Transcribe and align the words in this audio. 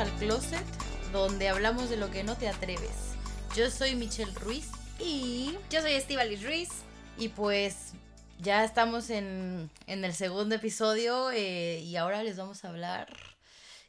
Al 0.00 0.10
Closet, 0.16 0.64
donde 1.12 1.50
hablamos 1.50 1.90
de 1.90 1.98
lo 1.98 2.10
que 2.10 2.24
no 2.24 2.34
te 2.34 2.48
atreves. 2.48 3.16
Yo 3.54 3.70
soy 3.70 3.94
Michelle 3.96 4.32
Ruiz 4.32 4.70
y, 4.98 5.58
Yo 5.68 5.82
soy 5.82 5.92
Estivalis 5.92 6.42
Ruiz. 6.42 6.70
y 7.18 7.28
pues 7.28 7.92
ya 8.38 8.64
estamos 8.64 9.10
en, 9.10 9.70
en 9.86 10.04
el 10.06 10.14
segundo 10.14 10.54
episodio 10.54 11.30
eh, 11.32 11.80
y 11.80 11.96
ahora 11.96 12.22
les 12.22 12.38
vamos 12.38 12.64
a 12.64 12.70
hablar, 12.70 13.14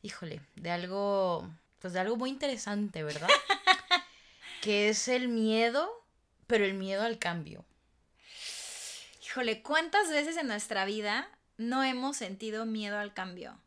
híjole, 0.01 0.41
de 0.57 0.71
algo, 0.71 1.49
pues 1.79 1.93
de 1.93 2.01
algo 2.01 2.17
muy 2.17 2.29
interesante, 2.29 3.03
¿verdad? 3.03 3.29
que 4.61 4.89
es 4.89 5.07
el 5.07 5.29
miedo, 5.29 5.89
pero 6.45 6.65
el 6.65 6.73
miedo 6.73 7.03
al 7.03 7.19
cambio. 7.19 7.63
Híjole, 9.25 9.61
¿cuántas 9.61 10.09
veces 10.09 10.35
en 10.35 10.47
nuestra 10.47 10.83
vida 10.83 11.29
no 11.55 11.85
hemos 11.85 12.17
sentido 12.17 12.65
miedo 12.65 12.99
al 12.99 13.13
cambio? 13.13 13.57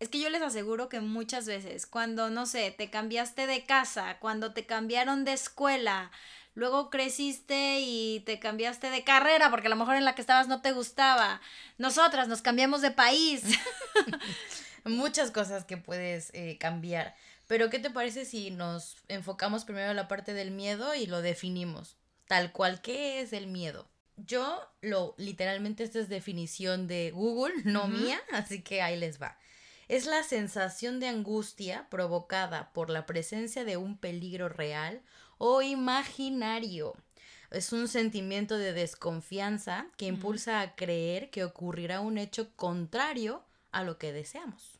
Es 0.00 0.08
que 0.08 0.20
yo 0.20 0.30
les 0.30 0.42
aseguro 0.42 0.88
que 0.88 1.00
muchas 1.00 1.46
veces, 1.46 1.86
cuando, 1.86 2.30
no 2.30 2.46
sé, 2.46 2.70
te 2.70 2.88
cambiaste 2.88 3.46
de 3.46 3.64
casa, 3.64 4.18
cuando 4.20 4.52
te 4.52 4.64
cambiaron 4.64 5.24
de 5.24 5.32
escuela, 5.32 6.12
luego 6.54 6.88
creciste 6.88 7.80
y 7.80 8.20
te 8.20 8.38
cambiaste 8.38 8.90
de 8.90 9.02
carrera 9.02 9.50
porque 9.50 9.66
a 9.66 9.70
lo 9.70 9.76
mejor 9.76 9.96
en 9.96 10.04
la 10.04 10.14
que 10.14 10.20
estabas 10.20 10.46
no 10.46 10.62
te 10.62 10.72
gustaba, 10.72 11.40
nosotras 11.78 12.28
nos 12.28 12.42
cambiamos 12.42 12.80
de 12.80 12.92
país. 12.92 13.42
Muchas 14.84 15.32
cosas 15.32 15.64
que 15.64 15.76
puedes 15.76 16.30
eh, 16.32 16.58
cambiar. 16.58 17.16
Pero 17.48 17.70
¿qué 17.70 17.78
te 17.78 17.90
parece 17.90 18.24
si 18.24 18.50
nos 18.50 18.96
enfocamos 19.08 19.64
primero 19.64 19.90
en 19.90 19.96
la 19.96 20.06
parte 20.06 20.32
del 20.32 20.52
miedo 20.52 20.94
y 20.94 21.06
lo 21.06 21.22
definimos? 21.22 21.96
Tal 22.26 22.52
cual, 22.52 22.82
¿qué 22.82 23.20
es 23.20 23.32
el 23.32 23.46
miedo? 23.46 23.88
Yo 24.16 24.60
lo, 24.80 25.14
literalmente 25.16 25.82
esta 25.82 25.98
es 25.98 26.08
definición 26.08 26.86
de 26.86 27.10
Google, 27.10 27.54
no 27.64 27.88
mía, 27.88 28.20
así 28.32 28.62
que 28.62 28.82
ahí 28.82 28.96
les 28.96 29.20
va. 29.20 29.38
Es 29.88 30.04
la 30.04 30.22
sensación 30.22 31.00
de 31.00 31.08
angustia 31.08 31.86
provocada 31.88 32.70
por 32.74 32.90
la 32.90 33.06
presencia 33.06 33.64
de 33.64 33.78
un 33.78 33.96
peligro 33.96 34.50
real 34.50 35.00
o 35.38 35.62
imaginario. 35.62 36.94
Es 37.50 37.72
un 37.72 37.88
sentimiento 37.88 38.58
de 38.58 38.74
desconfianza 38.74 39.86
que 39.96 40.04
impulsa 40.04 40.60
a 40.60 40.74
creer 40.74 41.30
que 41.30 41.42
ocurrirá 41.42 42.00
un 42.00 42.18
hecho 42.18 42.54
contrario 42.54 43.42
a 43.72 43.82
lo 43.82 43.96
que 43.96 44.12
deseamos. 44.12 44.77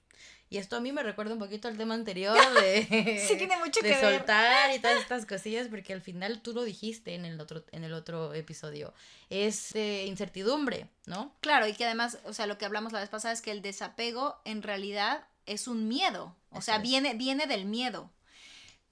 Y 0.51 0.57
esto 0.57 0.77
a 0.77 0.81
mí 0.81 0.93
me 0.93 1.03
recuerda 1.03 1.35
un 1.35 1.39
poquito 1.39 1.69
al 1.69 1.77
tema 1.77 1.95
anterior 1.95 2.37
de, 2.63 3.23
Sí, 3.29 3.37
tiene 3.37 3.57
mucho 3.59 3.81
de 3.81 3.89
que 3.91 3.97
ver. 4.01 4.17
soltar 4.19 4.75
y 4.75 4.79
todas 4.79 4.99
estas 5.01 5.27
cosillas, 5.27 5.69
porque 5.69 5.93
al 5.93 6.01
final 6.01 6.41
tú 6.41 6.53
lo 6.55 6.63
dijiste 6.65 7.15
en 7.15 7.25
el 7.27 7.39
otro, 7.41 7.65
en 7.73 7.85
el 7.85 7.93
otro 7.93 8.33
episodio. 8.35 8.95
Es 9.29 9.75
eh, 9.75 10.07
incertidumbre, 10.07 10.89
¿no? 11.07 11.35
Claro, 11.41 11.67
y 11.67 11.75
que 11.75 11.85
además, 11.85 12.19
o 12.25 12.33
sea, 12.33 12.47
lo 12.47 12.57
que 12.57 12.65
hablamos 12.65 12.93
la 12.93 13.01
vez 13.01 13.11
pasada 13.11 13.35
es 13.35 13.43
que 13.43 13.51
el 13.51 13.61
desapego 13.63 14.41
en 14.45 14.63
realidad 14.63 15.27
es 15.45 15.69
un 15.69 15.87
miedo. 15.89 16.35
O 16.51 16.59
Eso 16.59 16.67
sea, 16.67 16.77
es. 16.77 16.83
viene, 16.83 17.15
viene 17.15 17.47
del 17.47 17.65
miedo. 17.67 18.11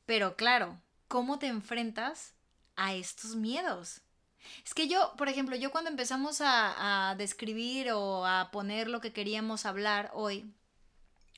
Pero 0.04 0.36
claro, 0.36 0.78
¿cómo 1.08 1.38
te 1.38 1.46
enfrentas 1.46 2.34
a 2.76 2.94
estos 2.94 3.34
miedos? 3.34 4.02
Es 4.64 4.74
que 4.74 4.86
yo, 4.88 5.14
por 5.16 5.28
ejemplo, 5.28 5.56
yo 5.56 5.70
cuando 5.70 5.90
empezamos 5.90 6.40
a, 6.40 7.10
a 7.10 7.14
describir 7.16 7.90
o 7.92 8.24
a 8.26 8.50
poner 8.52 8.88
lo 8.88 9.00
que 9.00 9.12
queríamos 9.12 9.66
hablar 9.66 10.10
hoy, 10.14 10.52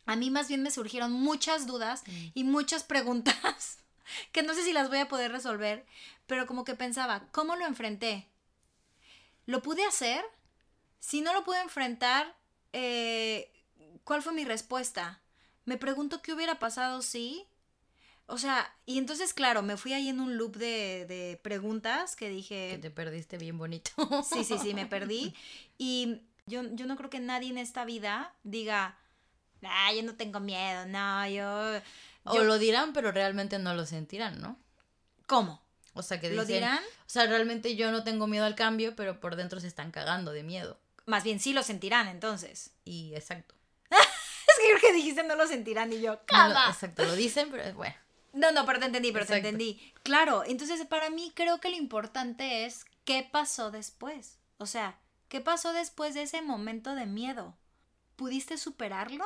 a 0.08 0.16
mí 0.16 0.30
más 0.30 0.48
bien 0.48 0.62
me 0.62 0.70
surgieron 0.70 1.12
muchas 1.12 1.66
dudas 1.66 2.02
y 2.32 2.44
muchas 2.44 2.82
preguntas 2.82 3.78
que 4.32 4.42
no 4.42 4.54
sé 4.54 4.64
si 4.64 4.72
las 4.72 4.88
voy 4.88 4.98
a 4.98 5.06
poder 5.08 5.30
resolver, 5.30 5.84
pero 6.26 6.46
como 6.46 6.64
que 6.64 6.74
pensaba, 6.74 7.28
¿cómo 7.30 7.56
lo 7.56 7.66
enfrenté? 7.66 8.26
¿Lo 9.44 9.60
pude 9.60 9.84
hacer? 9.84 10.24
Si 10.98 11.20
no 11.20 11.34
lo 11.34 11.44
pude 11.44 11.60
enfrentar, 11.60 12.34
eh, 12.72 13.50
¿cuál 14.04 14.22
fue 14.22 14.32
mi 14.32 14.46
respuesta? 14.46 15.20
Me 15.66 15.76
pregunto 15.76 16.22
qué 16.22 16.32
hubiera 16.32 16.58
pasado 16.58 17.02
si... 17.02 17.44
O 18.30 18.38
sea, 18.38 18.74
y 18.86 18.96
entonces, 18.96 19.34
claro, 19.34 19.62
me 19.62 19.76
fui 19.76 19.92
ahí 19.92 20.08
en 20.08 20.20
un 20.20 20.38
loop 20.38 20.56
de, 20.56 21.04
de 21.06 21.38
preguntas 21.42 22.16
que 22.16 22.26
Que 22.26 22.30
dije, 22.30 22.78
te 22.80 22.90
perdiste 22.90 23.36
bien 23.36 23.58
bonito. 23.58 23.90
sí, 24.22 24.42
sí, 24.42 24.58
sí, 24.58 24.72
me 24.72 24.86
perdí. 24.96 25.34
Y 25.76 26.22
yo, 26.46 26.62
yo 26.74 26.86
no 26.86 26.96
creo 26.96 27.10
que 27.10 27.20
nadie 27.20 27.50
en 27.50 27.58
esta 27.58 27.84
vida 27.84 28.34
diga, 28.42 28.96
ah, 29.64 29.92
yo 29.92 30.02
no 30.02 30.14
tengo 30.16 30.40
miedo, 30.40 30.86
no, 30.86 31.28
yo... 31.28 31.80
O 32.24 32.38
lo 32.44 32.58
dirán, 32.58 32.92
pero 32.92 33.10
realmente 33.12 33.58
no 33.58 33.74
lo 33.74 33.86
sentirán, 33.86 34.40
¿no? 34.40 34.58
¿Cómo? 35.26 35.62
O 35.94 36.02
sea, 36.02 36.20
que 36.20 36.28
¿Lo 36.30 36.42
dicen, 36.42 36.56
dirán? 36.56 36.78
o 36.78 37.08
sea, 37.08 37.26
realmente 37.26 37.74
yo 37.74 37.90
no 37.90 38.04
tengo 38.04 38.26
miedo 38.26 38.44
al 38.44 38.54
cambio, 38.54 38.94
pero 38.94 39.18
por 39.20 39.34
dentro 39.36 39.60
se 39.60 39.66
están 39.66 39.90
cagando 39.90 40.32
de 40.32 40.42
miedo. 40.42 40.78
Más 41.06 41.24
bien 41.24 41.40
sí 41.40 41.52
lo 41.54 41.62
sentirán 41.62 42.06
entonces. 42.08 42.72
Y 42.84 43.14
exacto. 43.14 43.54
Es 43.90 44.64
que 44.64 44.68
creo 44.70 44.80
que 44.80 44.92
dijiste 44.92 45.22
no 45.24 45.36
lo 45.36 45.46
sentirán 45.46 45.92
y 45.92 46.00
yo, 46.00 46.12
No 46.12 46.18
lo- 46.18 46.24
¡cama! 46.26 46.66
exacto, 46.70 47.04
lo 47.04 47.14
dicen, 47.16 47.48
pero 47.50 47.72
bueno. 47.74 47.94
No, 48.34 48.52
no, 48.52 48.66
pero 48.66 48.78
te 48.78 48.86
entendí, 48.86 49.10
pero 49.12 49.24
Exacto. 49.24 49.42
te 49.42 49.48
entendí. 49.48 49.92
Claro, 50.02 50.42
entonces 50.46 50.84
para 50.86 51.08
mí 51.10 51.32
creo 51.34 51.60
que 51.60 51.70
lo 51.70 51.76
importante 51.76 52.64
es 52.66 52.84
qué 53.04 53.26
pasó 53.30 53.70
después. 53.70 54.38
O 54.58 54.66
sea, 54.66 54.98
¿qué 55.28 55.40
pasó 55.40 55.72
después 55.72 56.14
de 56.14 56.22
ese 56.22 56.42
momento 56.42 56.94
de 56.94 57.06
miedo? 57.06 57.56
¿Pudiste 58.16 58.58
superarlo? 58.58 59.24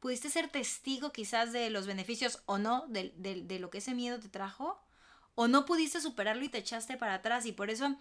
¿Pudiste 0.00 0.30
ser 0.30 0.48
testigo 0.48 1.12
quizás 1.12 1.52
de 1.52 1.70
los 1.70 1.86
beneficios 1.86 2.42
o 2.46 2.58
no 2.58 2.86
de, 2.88 3.12
de- 3.16 3.42
de 3.42 3.58
lo 3.58 3.70
que 3.70 3.78
ese 3.78 3.94
miedo 3.94 4.18
te 4.18 4.28
trajo? 4.28 4.80
¿O 5.34 5.46
no 5.48 5.64
pudiste 5.64 6.00
superarlo 6.00 6.44
y 6.44 6.48
te 6.48 6.58
echaste 6.58 6.96
para 6.96 7.14
atrás? 7.14 7.46
Y 7.46 7.52
por 7.52 7.70
eso 7.70 7.96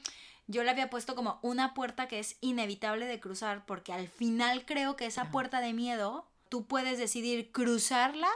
yo 0.47 0.63
le 0.63 0.71
había 0.71 0.89
puesto 0.89 1.15
como 1.15 1.39
una 1.43 1.73
puerta 1.73 2.07
que 2.07 2.19
es 2.19 2.37
inevitable 2.41 3.05
de 3.05 3.19
cruzar, 3.19 3.65
porque 3.65 3.93
al 3.93 4.07
final 4.07 4.65
creo 4.65 4.95
que 4.95 5.05
esa 5.05 5.29
puerta 5.31 5.61
de 5.61 5.73
miedo, 5.73 6.27
tú 6.49 6.65
puedes 6.65 6.97
decidir 6.97 7.51
cruzarla 7.51 8.29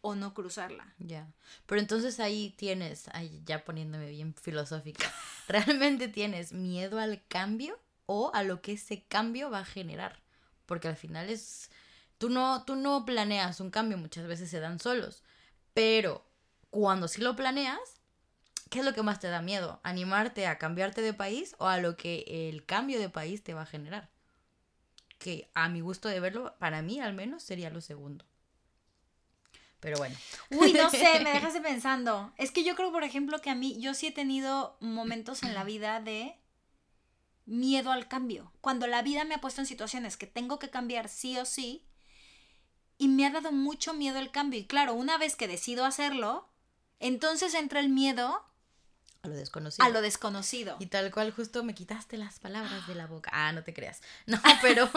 o 0.00 0.14
no 0.14 0.32
cruzarla. 0.34 0.94
Ya. 0.98 1.28
Pero 1.66 1.80
entonces 1.80 2.18
ahí 2.20 2.54
tienes, 2.56 3.08
ahí 3.12 3.40
ya 3.44 3.64
poniéndome 3.64 4.10
bien 4.10 4.34
filosófica, 4.34 5.12
¿realmente 5.48 6.08
tienes 6.08 6.52
miedo 6.52 6.98
al 6.98 7.22
cambio 7.28 7.78
o 8.06 8.30
a 8.34 8.42
lo 8.42 8.62
que 8.62 8.72
ese 8.72 9.02
cambio 9.04 9.50
va 9.50 9.60
a 9.60 9.64
generar? 9.64 10.20
Porque 10.66 10.88
al 10.88 10.96
final 10.96 11.28
es, 11.28 11.70
tú 12.22 12.30
no, 12.30 12.62
tú 12.62 12.76
no 12.76 13.04
planeas 13.04 13.58
un 13.58 13.72
cambio, 13.72 13.98
muchas 13.98 14.28
veces 14.28 14.48
se 14.48 14.60
dan 14.60 14.78
solos, 14.78 15.24
pero 15.74 16.24
cuando 16.70 17.08
sí 17.08 17.20
lo 17.20 17.34
planeas, 17.34 17.80
¿qué 18.70 18.78
es 18.78 18.84
lo 18.84 18.94
que 18.94 19.02
más 19.02 19.18
te 19.18 19.26
da 19.26 19.42
miedo? 19.42 19.80
¿Animarte 19.82 20.46
a 20.46 20.56
cambiarte 20.56 21.02
de 21.02 21.14
país 21.14 21.56
o 21.58 21.66
a 21.66 21.78
lo 21.78 21.96
que 21.96 22.48
el 22.48 22.64
cambio 22.64 23.00
de 23.00 23.08
país 23.08 23.42
te 23.42 23.54
va 23.54 23.62
a 23.62 23.66
generar? 23.66 24.08
Que 25.18 25.50
a 25.54 25.68
mi 25.68 25.80
gusto 25.80 26.08
de 26.08 26.20
verlo, 26.20 26.54
para 26.60 26.80
mí 26.80 27.00
al 27.00 27.12
menos 27.12 27.42
sería 27.42 27.70
lo 27.70 27.80
segundo. 27.80 28.24
Pero 29.80 29.98
bueno. 29.98 30.14
Uy, 30.50 30.74
no 30.74 30.90
sé, 30.90 31.18
me 31.24 31.30
dejaste 31.32 31.60
pensando. 31.60 32.32
Es 32.36 32.52
que 32.52 32.62
yo 32.62 32.76
creo, 32.76 32.92
por 32.92 33.02
ejemplo, 33.02 33.40
que 33.40 33.50
a 33.50 33.56
mí, 33.56 33.80
yo 33.80 33.94
sí 33.94 34.06
he 34.06 34.12
tenido 34.12 34.76
momentos 34.78 35.42
en 35.42 35.54
la 35.54 35.64
vida 35.64 36.00
de 36.00 36.36
miedo 37.46 37.90
al 37.90 38.06
cambio. 38.06 38.52
Cuando 38.60 38.86
la 38.86 39.02
vida 39.02 39.24
me 39.24 39.34
ha 39.34 39.40
puesto 39.40 39.60
en 39.60 39.66
situaciones 39.66 40.16
que 40.16 40.28
tengo 40.28 40.60
que 40.60 40.70
cambiar 40.70 41.08
sí 41.08 41.36
o 41.36 41.44
sí, 41.44 41.84
y 43.02 43.08
me 43.08 43.26
ha 43.26 43.30
dado 43.30 43.50
mucho 43.50 43.94
miedo 43.94 44.20
el 44.20 44.30
cambio. 44.30 44.60
Y 44.60 44.64
claro, 44.64 44.94
una 44.94 45.18
vez 45.18 45.34
que 45.34 45.48
decido 45.48 45.84
hacerlo, 45.84 46.46
entonces 47.00 47.52
entra 47.54 47.80
el 47.80 47.88
miedo 47.88 48.44
A 49.22 49.28
lo 49.28 49.34
desconocido. 49.34 49.84
a 49.84 49.88
lo 49.88 50.00
desconocido. 50.02 50.76
Y 50.78 50.86
tal 50.86 51.10
cual 51.10 51.32
justo 51.32 51.64
me 51.64 51.74
quitaste 51.74 52.16
las 52.16 52.38
palabras 52.38 52.86
de 52.86 52.94
la 52.94 53.08
boca. 53.08 53.30
Ah, 53.32 53.50
no 53.52 53.64
te 53.64 53.74
creas. 53.74 54.02
No, 54.26 54.38
pero 54.62 54.88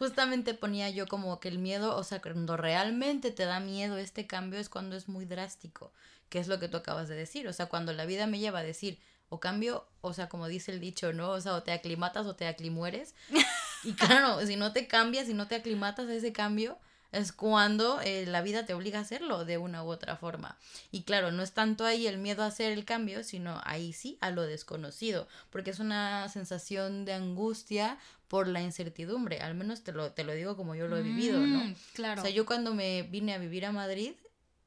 justamente 0.00 0.52
ponía 0.54 0.90
yo 0.90 1.06
como 1.06 1.38
que 1.38 1.46
el 1.48 1.58
miedo, 1.60 1.96
o 1.96 2.02
sea, 2.02 2.20
cuando 2.20 2.56
realmente 2.56 3.30
te 3.30 3.44
da 3.44 3.60
miedo 3.60 3.98
este 3.98 4.26
cambio 4.26 4.58
es 4.58 4.68
cuando 4.68 4.96
es 4.96 5.08
muy 5.08 5.24
drástico, 5.24 5.92
que 6.28 6.40
es 6.40 6.48
lo 6.48 6.58
que 6.58 6.68
tú 6.68 6.76
acabas 6.76 7.08
de 7.08 7.14
decir. 7.14 7.46
O 7.46 7.52
sea, 7.52 7.66
cuando 7.66 7.92
la 7.92 8.04
vida 8.04 8.26
me 8.26 8.40
lleva 8.40 8.58
a 8.58 8.64
decir, 8.64 8.98
o 9.28 9.38
cambio, 9.38 9.86
o 10.00 10.12
sea, 10.12 10.28
como 10.28 10.48
dice 10.48 10.72
el 10.72 10.80
dicho, 10.80 11.12
¿no? 11.12 11.30
O 11.30 11.40
sea, 11.40 11.54
o 11.54 11.62
te 11.62 11.70
aclimatas 11.70 12.26
o 12.26 12.34
te 12.34 12.48
aclimueres. 12.48 13.14
Y 13.84 13.92
claro, 13.94 14.44
si 14.44 14.56
no 14.56 14.72
te 14.72 14.88
cambias, 14.88 15.28
si 15.28 15.34
no 15.34 15.46
te 15.46 15.54
aclimatas 15.54 16.08
a 16.08 16.12
ese 16.12 16.32
cambio, 16.32 16.80
es 17.12 17.32
cuando 17.32 18.00
eh, 18.02 18.26
la 18.26 18.42
vida 18.42 18.66
te 18.66 18.74
obliga 18.74 18.98
a 18.98 19.02
hacerlo 19.02 19.44
de 19.44 19.58
una 19.58 19.82
u 19.82 19.88
otra 19.88 20.16
forma. 20.16 20.58
Y 20.90 21.02
claro, 21.02 21.30
no 21.32 21.42
es 21.42 21.52
tanto 21.52 21.84
ahí 21.84 22.06
el 22.06 22.18
miedo 22.18 22.42
a 22.42 22.46
hacer 22.46 22.72
el 22.72 22.84
cambio, 22.84 23.24
sino 23.24 23.60
ahí 23.64 23.92
sí 23.92 24.18
a 24.20 24.30
lo 24.30 24.42
desconocido, 24.42 25.26
porque 25.50 25.70
es 25.70 25.78
una 25.78 26.28
sensación 26.28 27.04
de 27.04 27.14
angustia 27.14 27.98
por 28.28 28.46
la 28.46 28.60
incertidumbre, 28.60 29.40
al 29.40 29.54
menos 29.54 29.82
te 29.82 29.92
lo, 29.92 30.12
te 30.12 30.22
lo 30.22 30.34
digo 30.34 30.54
como 30.54 30.74
yo 30.74 30.86
lo 30.86 30.98
he 30.98 31.02
vivido, 31.02 31.40
¿no? 31.40 31.64
Mm, 31.64 31.76
claro. 31.94 32.20
O 32.20 32.24
sea, 32.24 32.30
yo 32.30 32.44
cuando 32.44 32.74
me 32.74 33.02
vine 33.04 33.32
a 33.32 33.38
vivir 33.38 33.64
a 33.64 33.72
Madrid, 33.72 34.12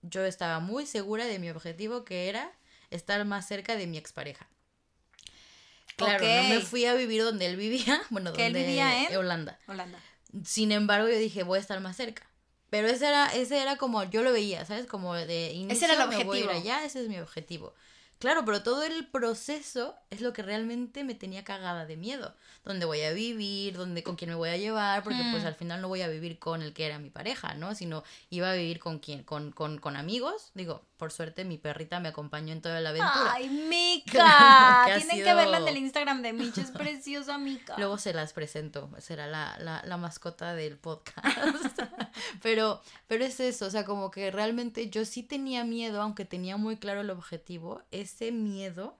yo 0.02 0.26
estaba 0.26 0.60
muy 0.60 0.88
segura 0.88 1.26
de 1.26 1.38
mi 1.38 1.52
objetivo 1.52 2.04
que 2.04 2.28
era 2.28 2.52
estar 2.90 3.24
más 3.24 3.48
cerca 3.48 3.76
de 3.76 3.86
mi 3.86 4.00
expareja. 4.00 4.48
Claro, 5.96 6.26
no 6.26 6.44
me 6.50 6.60
fui 6.62 6.86
a 6.86 6.96
vivir 6.96 7.24
donde 7.24 7.46
él 7.46 7.56
vivía, 7.56 8.02
bueno, 8.10 8.34
¿Que 8.34 8.48
él 8.48 8.54
donde 8.54 8.68
vivía 8.68 9.08
en? 9.08 9.16
Holanda. 9.16 9.60
Holanda. 9.68 10.00
Sin 10.44 10.72
embargo, 10.72 11.08
yo 11.08 11.18
dije, 11.18 11.44
voy 11.44 11.58
a 11.58 11.62
estar 11.62 11.80
más 11.82 11.98
cerca. 11.98 12.24
Pero 12.72 12.88
ese 12.88 13.06
era, 13.06 13.28
ese 13.28 13.62
era 13.62 13.76
como, 13.76 14.06
yo 14.06 14.24
lo 14.24 14.32
veía, 14.32 14.66
¿sabes? 14.66 14.88
Como 14.88 15.14
de 15.14 15.52
inicio 15.52 15.88
era 15.88 16.02
el 16.02 16.10
me 16.10 16.24
voy 16.24 16.38
a 16.38 16.40
ir 16.40 16.48
objetivo. 16.48 16.52
allá, 16.52 16.86
ese 16.86 17.02
es 17.02 17.10
mi 17.10 17.20
objetivo. 17.20 17.74
Claro, 18.22 18.46
pero 18.46 18.64
todo 18.64 18.84
el 18.84 19.08
proceso 19.08 19.96
es 20.12 20.22
lo 20.22 20.32
que 20.32 20.44
realmente 20.44 21.04
me 21.04 21.16
tenía 21.16 21.44
cagada 21.44 21.86
de 21.86 21.98
miedo. 21.98 22.34
Dónde 22.64 22.86
voy 22.86 23.02
a 23.02 23.12
vivir, 23.12 23.76
dónde, 23.76 24.04
con 24.04 24.16
quién 24.16 24.30
me 24.30 24.36
voy 24.36 24.50
a 24.50 24.58
llevar, 24.58 25.04
porque 25.04 25.22
pues 25.32 25.44
Mm. 25.44 25.48
al 25.48 25.56
final 25.56 25.82
no 25.82 25.88
voy 25.88 26.04
a 26.04 26.08
vivir 26.08 26.38
con 26.38 26.62
el 26.62 26.74
que 26.74 26.86
era 26.86 27.00
mi 27.00 27.10
pareja, 27.10 27.56
¿no? 27.56 27.74
Sino 27.76 28.04
iba 28.30 28.52
a 28.52 28.54
vivir 28.54 28.78
con 28.80 29.00
quién, 29.00 29.24
con, 29.24 29.52
con, 29.52 29.80
con 29.80 29.96
amigos. 29.98 30.52
Digo, 30.54 30.86
por 30.98 31.12
suerte 31.12 31.44
mi 31.46 31.58
perrita 31.58 32.00
me 32.00 32.10
acompañó 32.10 32.54
en 32.54 32.62
toda 32.62 32.80
la 32.80 32.90
aventura. 32.90 33.34
Ay, 33.34 33.50
Mica. 33.50 34.84
Que 34.86 34.94
Tienen 35.00 35.18
que 35.18 35.24
sido- 35.24 35.36
verla 35.36 35.58
en 35.58 35.68
el 35.68 35.78
Instagram 35.78 36.22
de 36.22 36.34
Mitch. 36.34 36.60
Es 36.60 36.70
preciosa, 36.72 37.38
Mica. 37.40 37.74
Luego 37.80 37.98
se 37.98 38.14
las 38.14 38.34
presento, 38.34 38.90
será 39.00 39.26
la, 39.28 39.58
la, 39.60 39.82
la 39.84 39.98
mascota 39.98 40.54
del 40.54 40.78
podcast. 40.78 41.26
pero, 42.44 42.82
pero 43.08 43.26
es 43.26 43.40
eso, 43.40 43.66
o 43.66 43.70
sea, 43.72 43.86
como 43.86 44.12
que 44.12 44.32
realmente 44.32 44.90
yo 44.90 45.06
sí 45.06 45.24
tenía 45.24 45.64
miedo, 45.64 46.02
aunque 46.02 46.26
tenía 46.26 46.58
muy 46.58 46.78
claro 46.78 47.02
el 47.02 47.10
objetivo, 47.10 47.82
ese 48.14 48.32
miedo 48.32 48.98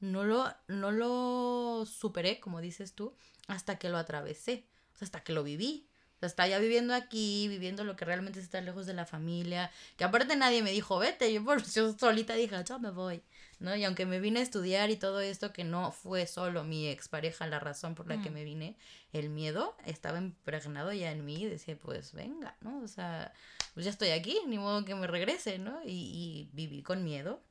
no 0.00 0.24
lo, 0.24 0.52
no 0.68 0.90
lo 0.92 1.86
superé, 1.86 2.40
como 2.40 2.60
dices 2.60 2.94
tú, 2.94 3.14
hasta 3.48 3.78
que 3.78 3.88
lo 3.88 3.98
atravesé, 3.98 4.66
o 4.94 4.98
sea, 4.98 5.06
hasta 5.06 5.22
que 5.22 5.32
lo 5.32 5.42
viví. 5.42 5.88
O 6.16 6.18
sea, 6.18 6.28
estaba 6.28 6.48
ya 6.48 6.58
viviendo 6.58 6.94
aquí, 6.94 7.46
viviendo 7.48 7.84
lo 7.84 7.94
que 7.94 8.06
realmente 8.06 8.38
es 8.38 8.46
estar 8.46 8.62
lejos 8.62 8.86
de 8.86 8.94
la 8.94 9.04
familia, 9.04 9.70
que 9.98 10.04
aparte 10.04 10.34
nadie 10.34 10.62
me 10.62 10.72
dijo, 10.72 10.98
vete, 10.98 11.30
yo, 11.32 11.44
por, 11.44 11.62
yo 11.72 11.92
solita 11.98 12.34
dije, 12.34 12.56
yo 12.64 12.78
me 12.78 12.90
voy. 12.90 13.22
¿no? 13.58 13.74
Y 13.76 13.84
aunque 13.84 14.04
me 14.06 14.20
vine 14.20 14.40
a 14.40 14.42
estudiar 14.42 14.90
y 14.90 14.96
todo 14.96 15.20
esto, 15.20 15.52
que 15.52 15.64
no 15.64 15.90
fue 15.92 16.26
solo 16.26 16.64
mi 16.64 16.88
expareja 16.88 17.46
la 17.46 17.58
razón 17.58 17.94
por 17.94 18.06
la 18.06 18.20
que 18.20 18.30
Mm. 18.30 18.34
me 18.34 18.44
vine, 18.44 18.76
el 19.12 19.30
miedo 19.30 19.76
estaba 19.86 20.18
impregnado 20.18 20.92
ya 20.92 21.10
en 21.10 21.24
mí 21.24 21.42
y 21.42 21.46
decía, 21.46 21.78
pues 21.78 22.12
venga, 22.12 22.56
¿no? 22.60 22.80
O 22.82 22.88
sea, 22.88 23.32
pues 23.74 23.84
ya 23.84 23.90
estoy 23.90 24.10
aquí, 24.10 24.38
ni 24.46 24.58
modo 24.58 24.84
que 24.84 24.94
me 24.94 25.06
regrese, 25.06 25.58
¿no? 25.58 25.82
Y, 25.84 25.88
y 25.90 26.50
viví 26.52 26.82
con 26.82 27.02
miedo. 27.04 27.42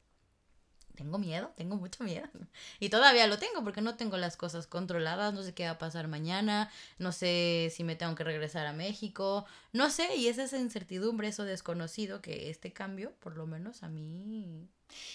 Tengo 0.95 1.17
miedo, 1.17 1.51
tengo 1.55 1.75
mucho 1.75 2.03
miedo. 2.03 2.27
Y 2.79 2.89
todavía 2.89 3.27
lo 3.27 3.37
tengo 3.37 3.63
porque 3.63 3.81
no 3.81 3.95
tengo 3.95 4.17
las 4.17 4.37
cosas 4.37 4.67
controladas, 4.67 5.33
no 5.33 5.43
sé 5.43 5.53
qué 5.53 5.65
va 5.65 5.71
a 5.71 5.77
pasar 5.77 6.07
mañana, 6.07 6.69
no 6.97 7.11
sé 7.11 7.71
si 7.73 7.83
me 7.83 7.95
tengo 7.95 8.15
que 8.15 8.23
regresar 8.23 8.65
a 8.65 8.73
México, 8.73 9.45
no 9.73 9.89
sé, 9.89 10.15
y 10.15 10.27
es 10.27 10.37
esa 10.37 10.57
incertidumbre, 10.57 11.27
eso 11.27 11.43
desconocido 11.43 12.21
que 12.21 12.49
este 12.49 12.73
cambio, 12.73 13.13
por 13.19 13.37
lo 13.37 13.45
menos 13.45 13.83
a 13.83 13.89
mí, 13.89 14.67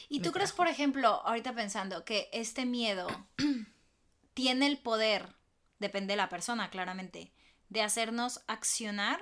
¿Y 0.09 0.21
tú 0.21 0.33
crees, 0.33 0.53
por 0.53 0.69
ejemplo, 0.69 1.23
ahorita 1.25 1.55
pensando 1.55 2.05
que 2.05 2.29
este 2.33 2.67
miedo 2.67 3.09
tiene 4.35 4.67
el 4.67 4.79
poder, 4.79 5.35
depende 5.79 6.13
de 6.13 6.17
la 6.17 6.29
persona, 6.29 6.71
claramente, 6.71 7.33
de 7.69 7.83
hacernos 7.83 8.41
accionar 8.47 9.21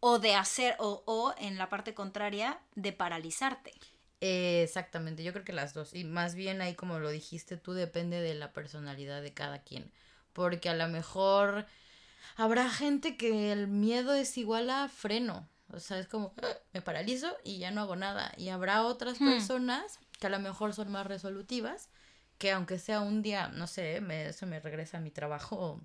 o 0.00 0.18
de 0.18 0.34
hacer, 0.34 0.76
o, 0.78 1.02
o 1.06 1.34
en 1.38 1.56
la 1.56 1.68
parte 1.68 1.94
contraria, 1.94 2.60
de 2.74 2.92
paralizarte? 2.92 3.72
Eh, 4.26 4.62
exactamente, 4.62 5.22
yo 5.22 5.32
creo 5.34 5.44
que 5.44 5.52
las 5.52 5.74
dos. 5.74 5.92
Y 5.92 6.04
más 6.04 6.34
bien 6.34 6.62
ahí, 6.62 6.74
como 6.74 6.98
lo 6.98 7.10
dijiste 7.10 7.58
tú, 7.58 7.74
depende 7.74 8.20
de 8.22 8.34
la 8.34 8.54
personalidad 8.54 9.20
de 9.20 9.34
cada 9.34 9.58
quien. 9.62 9.92
Porque 10.32 10.70
a 10.70 10.74
lo 10.74 10.88
mejor 10.88 11.66
habrá 12.36 12.70
gente 12.70 13.18
que 13.18 13.52
el 13.52 13.68
miedo 13.68 14.14
es 14.14 14.38
igual 14.38 14.70
a 14.70 14.88
freno. 14.88 15.46
O 15.68 15.78
sea, 15.78 15.98
es 15.98 16.08
como, 16.08 16.32
"Ah, 16.42 16.48
me 16.72 16.80
paralizo 16.80 17.36
y 17.44 17.58
ya 17.58 17.70
no 17.70 17.82
hago 17.82 17.96
nada. 17.96 18.32
Y 18.38 18.48
habrá 18.48 18.84
otras 18.84 19.18
Hmm. 19.20 19.28
personas 19.28 19.98
que 20.18 20.26
a 20.28 20.30
lo 20.30 20.38
mejor 20.38 20.72
son 20.72 20.90
más 20.90 21.06
resolutivas, 21.06 21.90
que 22.38 22.50
aunque 22.50 22.78
sea 22.78 23.00
un 23.00 23.20
día, 23.20 23.48
no 23.48 23.66
sé, 23.66 24.00
me, 24.00 24.32
se 24.32 24.46
me 24.46 24.58
regresa 24.58 24.98
a 24.98 25.00
mi 25.00 25.10
trabajo 25.10 25.82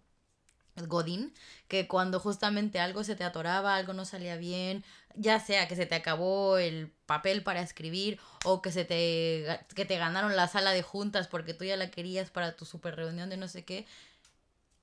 Godín, 0.87 1.33
que 1.67 1.87
cuando 1.87 2.19
justamente 2.19 2.79
algo 2.79 3.03
se 3.03 3.15
te 3.15 3.23
atoraba, 3.23 3.75
algo 3.75 3.93
no 3.93 4.05
salía 4.05 4.37
bien, 4.37 4.83
ya 5.15 5.39
sea 5.39 5.67
que 5.67 5.75
se 5.75 5.85
te 5.85 5.95
acabó 5.95 6.57
el 6.57 6.91
papel 7.05 7.43
para 7.43 7.61
escribir 7.61 8.19
o 8.45 8.61
que 8.61 8.71
se 8.71 8.85
te 8.85 9.59
que 9.75 9.85
te 9.85 9.97
ganaron 9.97 10.35
la 10.35 10.47
sala 10.47 10.71
de 10.71 10.81
juntas 10.81 11.27
porque 11.27 11.53
tú 11.53 11.65
ya 11.65 11.75
la 11.77 11.91
querías 11.91 12.29
para 12.29 12.55
tu 12.55 12.65
super 12.65 12.95
reunión 12.95 13.29
de 13.29 13.37
no 13.37 13.47
sé 13.47 13.65
qué, 13.65 13.85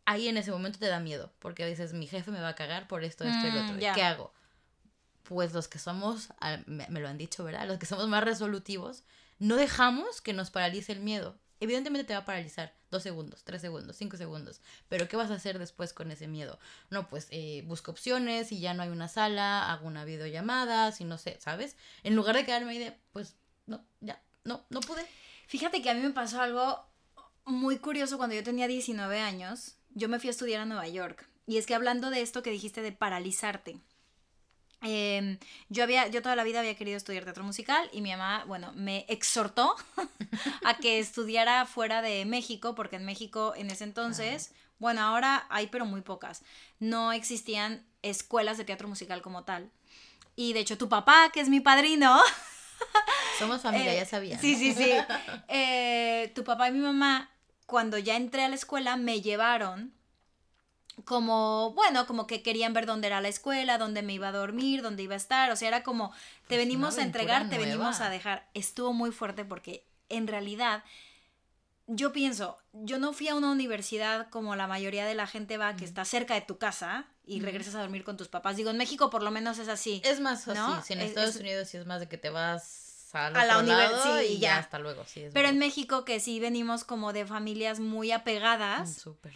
ahí 0.06 0.28
en 0.28 0.36
ese 0.36 0.50
momento 0.50 0.78
te 0.78 0.86
da 0.86 1.00
miedo, 1.00 1.32
porque 1.40 1.66
dices, 1.66 1.92
mi 1.92 2.06
jefe 2.06 2.30
me 2.30 2.40
va 2.40 2.48
a 2.48 2.54
cagar 2.54 2.88
por 2.88 3.04
esto, 3.04 3.24
esto 3.24 3.46
y 3.46 3.50
lo 3.50 3.60
Mm, 3.60 3.64
otro. 3.64 3.78
¿Y 3.78 3.82
ya. 3.82 3.92
¿Qué 3.92 4.02
hago? 4.02 4.32
Pues 5.24 5.52
los 5.52 5.66
que 5.68 5.78
somos, 5.78 6.28
me 6.66 7.00
lo 7.00 7.08
han 7.08 7.18
dicho, 7.18 7.42
¿verdad? 7.44 7.66
Los 7.66 7.78
que 7.78 7.86
somos 7.86 8.06
más 8.06 8.22
resolutivos, 8.22 9.02
no 9.38 9.56
dejamos 9.56 10.20
que 10.20 10.32
nos 10.32 10.50
paralice 10.50 10.92
el 10.92 11.00
miedo. 11.00 11.36
Evidentemente 11.60 12.06
te 12.06 12.12
va 12.12 12.20
a 12.20 12.24
paralizar 12.24 12.74
dos 12.90 13.02
segundos, 13.02 13.42
tres 13.44 13.60
segundos, 13.60 13.96
cinco 13.96 14.16
segundos. 14.16 14.60
Pero 14.88 15.08
¿qué 15.08 15.16
vas 15.16 15.30
a 15.30 15.34
hacer 15.34 15.58
después 15.58 15.92
con 15.92 16.10
ese 16.10 16.28
miedo? 16.28 16.58
No, 16.90 17.08
pues 17.08 17.28
eh, 17.30 17.62
busco 17.66 17.90
opciones, 17.90 18.48
si 18.48 18.60
ya 18.60 18.74
no 18.74 18.82
hay 18.82 18.90
una 18.90 19.08
sala, 19.08 19.72
hago 19.72 19.86
una 19.86 20.04
videollamada, 20.04 20.92
si 20.92 21.04
no 21.04 21.18
sé, 21.18 21.38
¿sabes? 21.40 21.76
En 22.02 22.16
lugar 22.16 22.36
de 22.36 22.44
quedarme 22.44 22.72
ahí 22.72 22.78
de, 22.78 22.96
pues, 23.12 23.36
no, 23.66 23.84
ya, 24.00 24.22
no, 24.44 24.64
no 24.70 24.80
pude. 24.80 25.06
Fíjate 25.46 25.82
que 25.82 25.90
a 25.90 25.94
mí 25.94 26.00
me 26.00 26.10
pasó 26.10 26.40
algo 26.40 26.84
muy 27.44 27.78
curioso 27.78 28.18
cuando 28.18 28.34
yo 28.34 28.42
tenía 28.42 28.68
19 28.68 29.20
años. 29.20 29.76
Yo 29.90 30.08
me 30.08 30.18
fui 30.18 30.28
a 30.28 30.32
estudiar 30.32 30.60
a 30.60 30.66
Nueva 30.66 30.88
York. 30.88 31.28
Y 31.46 31.58
es 31.58 31.66
que 31.66 31.74
hablando 31.74 32.10
de 32.10 32.20
esto 32.20 32.42
que 32.42 32.50
dijiste 32.50 32.82
de 32.82 32.92
paralizarte. 32.92 33.78
Eh, 34.82 35.38
yo 35.68 35.82
había, 35.82 36.06
yo 36.08 36.22
toda 36.22 36.36
la 36.36 36.44
vida 36.44 36.60
había 36.60 36.76
querido 36.76 36.96
estudiar 36.96 37.24
teatro 37.24 37.44
musical 37.44 37.88
y 37.92 38.02
mi 38.02 38.10
mamá, 38.10 38.44
bueno, 38.46 38.72
me 38.74 39.04
exhortó 39.08 39.74
a 40.64 40.76
que 40.78 40.98
estudiara 40.98 41.66
fuera 41.66 42.02
de 42.02 42.24
México, 42.24 42.74
porque 42.74 42.96
en 42.96 43.04
México 43.04 43.54
en 43.56 43.70
ese 43.70 43.84
entonces, 43.84 44.52
bueno, 44.78 45.00
ahora 45.00 45.46
hay 45.48 45.68
pero 45.68 45.86
muy 45.86 46.02
pocas, 46.02 46.42
no 46.78 47.12
existían 47.12 47.86
escuelas 48.02 48.58
de 48.58 48.64
teatro 48.64 48.88
musical 48.88 49.22
como 49.22 49.44
tal. 49.44 49.70
Y 50.36 50.52
de 50.52 50.60
hecho 50.60 50.76
tu 50.76 50.88
papá, 50.88 51.30
que 51.32 51.40
es 51.40 51.48
mi 51.48 51.60
padrino, 51.60 52.20
Somos 53.38 53.62
familia, 53.62 53.92
eh, 53.92 53.96
ya 53.96 54.04
sabía. 54.04 54.38
Sí, 54.38 54.54
sí, 54.54 54.72
sí. 54.72 54.92
Eh, 55.48 56.32
tu 56.34 56.44
papá 56.44 56.68
y 56.68 56.72
mi 56.72 56.80
mamá, 56.80 57.30
cuando 57.66 57.98
ya 57.98 58.16
entré 58.16 58.44
a 58.44 58.48
la 58.48 58.54
escuela, 58.54 58.96
me 58.96 59.20
llevaron 59.20 59.92
como, 61.04 61.72
bueno, 61.74 62.06
como 62.06 62.26
que 62.26 62.42
querían 62.42 62.72
ver 62.72 62.86
dónde 62.86 63.06
era 63.08 63.20
la 63.20 63.28
escuela, 63.28 63.78
dónde 63.78 64.02
me 64.02 64.14
iba 64.14 64.28
a 64.28 64.32
dormir, 64.32 64.82
dónde 64.82 65.02
iba 65.02 65.14
a 65.14 65.18
estar. 65.18 65.50
O 65.50 65.56
sea, 65.56 65.68
era 65.68 65.82
como, 65.82 66.10
te 66.10 66.56
Pues 66.56 66.58
venimos 66.58 66.98
a 66.98 67.02
entregar, 67.02 67.48
te 67.48 67.58
venimos 67.58 68.00
a 68.00 68.08
dejar. 68.10 68.48
Estuvo 68.54 68.92
muy 68.92 69.10
fuerte 69.12 69.44
porque 69.44 69.86
en 70.08 70.26
realidad 70.26 70.82
yo 71.88 72.12
pienso, 72.12 72.58
yo 72.72 72.98
no 72.98 73.12
fui 73.12 73.28
a 73.28 73.34
una 73.36 73.50
universidad 73.52 74.28
como 74.30 74.56
la 74.56 74.66
mayoría 74.66 75.04
de 75.06 75.14
la 75.14 75.26
gente 75.26 75.56
va, 75.56 75.76
que 75.76 75.84
está 75.84 76.04
cerca 76.04 76.34
de 76.34 76.40
tu 76.40 76.58
casa 76.58 77.06
y 77.24 77.40
regresas 77.40 77.74
a 77.76 77.80
dormir 77.80 78.02
con 78.02 78.16
tus 78.16 78.28
papás. 78.28 78.56
Digo, 78.56 78.70
en 78.70 78.76
México 78.76 79.08
por 79.10 79.22
lo 79.22 79.30
menos 79.30 79.58
es 79.58 79.68
así. 79.68 80.00
Es 80.04 80.18
más 80.20 80.48
así, 80.48 80.58
¿No? 80.58 80.82
si 80.82 80.94
en 80.94 81.00
Es- 81.00 81.08
Estados 81.10 81.34
es- 81.36 81.40
Unidos 81.40 81.68
sí 81.68 81.76
es 81.76 81.86
más 81.86 82.00
de 82.00 82.08
que 82.08 82.18
te 82.18 82.30
vas 82.30 83.08
A 83.12 83.30
la 83.30 83.58
otro 83.58 83.60
univer- 83.60 83.90
lado 83.92 84.18
sí, 84.20 84.26
y 84.34 84.38
ya. 84.38 84.58
hasta 84.58 84.78
luego, 84.78 85.04
sí. 85.06 85.20
Es 85.22 85.32
Pero 85.32 85.48
en. 85.48 85.58
México, 85.58 86.04
que 86.04 86.18
sí 86.20 86.40
venimos 86.40 86.84
como 86.84 87.12
de 87.12 87.24
familias 87.24 87.78
muy 87.80 88.10
apegadas, 88.12 88.94
Súper. 88.94 89.32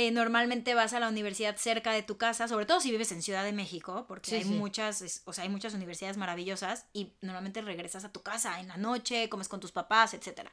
Eh, 0.00 0.12
normalmente 0.12 0.74
vas 0.74 0.92
a 0.92 1.00
la 1.00 1.08
universidad 1.08 1.56
cerca 1.56 1.90
de 1.92 2.04
tu 2.04 2.16
casa, 2.18 2.46
sobre 2.46 2.66
todo 2.66 2.80
si 2.80 2.90
vives 2.92 3.10
en 3.10 3.20
Ciudad 3.20 3.42
de 3.42 3.52
México, 3.52 4.04
porque 4.06 4.30
Sí, 4.30 4.36
hay 4.36 4.44
sí. 4.44 4.50
muchas, 4.54 5.02
es- 5.02 5.22
o 5.24 5.32
sea, 5.32 5.42
hay 5.42 5.50
muchas 5.50 5.74
universidades 5.74 6.16
maravillosas 6.16 6.86
y 6.92 7.14
normalmente 7.20 7.60
regresas 7.62 8.04
a 8.04 8.12
tu 8.12 8.22
casa 8.22 8.60
en 8.60 8.68
la 8.68 8.76
noche, 8.76 9.28
comes 9.28 9.48
con 9.48 9.58
tus 9.58 9.72
papás, 9.72 10.14
etcétera. 10.14 10.52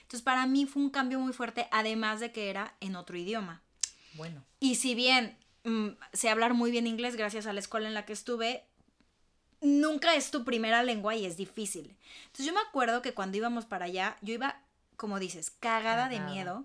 Entonces, 0.00 0.22
para 0.22 0.46
mí 0.46 0.64
fue 0.64 0.80
un 0.82 0.88
cambio 0.88 1.20
muy 1.20 1.34
fuerte, 1.34 1.68
además 1.72 2.20
de 2.20 2.32
que 2.32 2.48
era 2.48 2.74
en 2.80 2.96
otro 2.96 3.18
idioma. 3.18 3.60
Bueno. 4.14 4.42
Y 4.60 4.76
si 4.76 4.94
bien 4.94 5.36
mm, 5.64 5.88
sé 6.14 6.30
hablar 6.30 6.54
muy 6.54 6.70
bien 6.70 6.86
inglés 6.86 7.16
gracias 7.16 7.46
a 7.46 7.52
la 7.52 7.60
escuela 7.60 7.88
en 7.88 7.94
la 7.94 8.06
que 8.06 8.14
estuve, 8.14 8.64
nunca 9.60 10.14
es 10.14 10.30
tu 10.30 10.42
primera 10.44 10.82
lengua 10.82 11.14
y 11.16 11.26
es 11.26 11.36
difícil. 11.36 11.96
Entonces 12.26 12.46
yo 12.46 12.52
me 12.54 12.60
acuerdo 12.60 13.02
que 13.02 13.12
cuando 13.14 13.36
íbamos 13.36 13.66
para 13.66 13.84
allá, 13.86 14.16
yo 14.22 14.32
iba, 14.32 14.60
como 14.96 15.18
dices, 15.18 15.50
cagada, 15.50 16.08
de 16.08 16.20
miedo. 16.20 16.64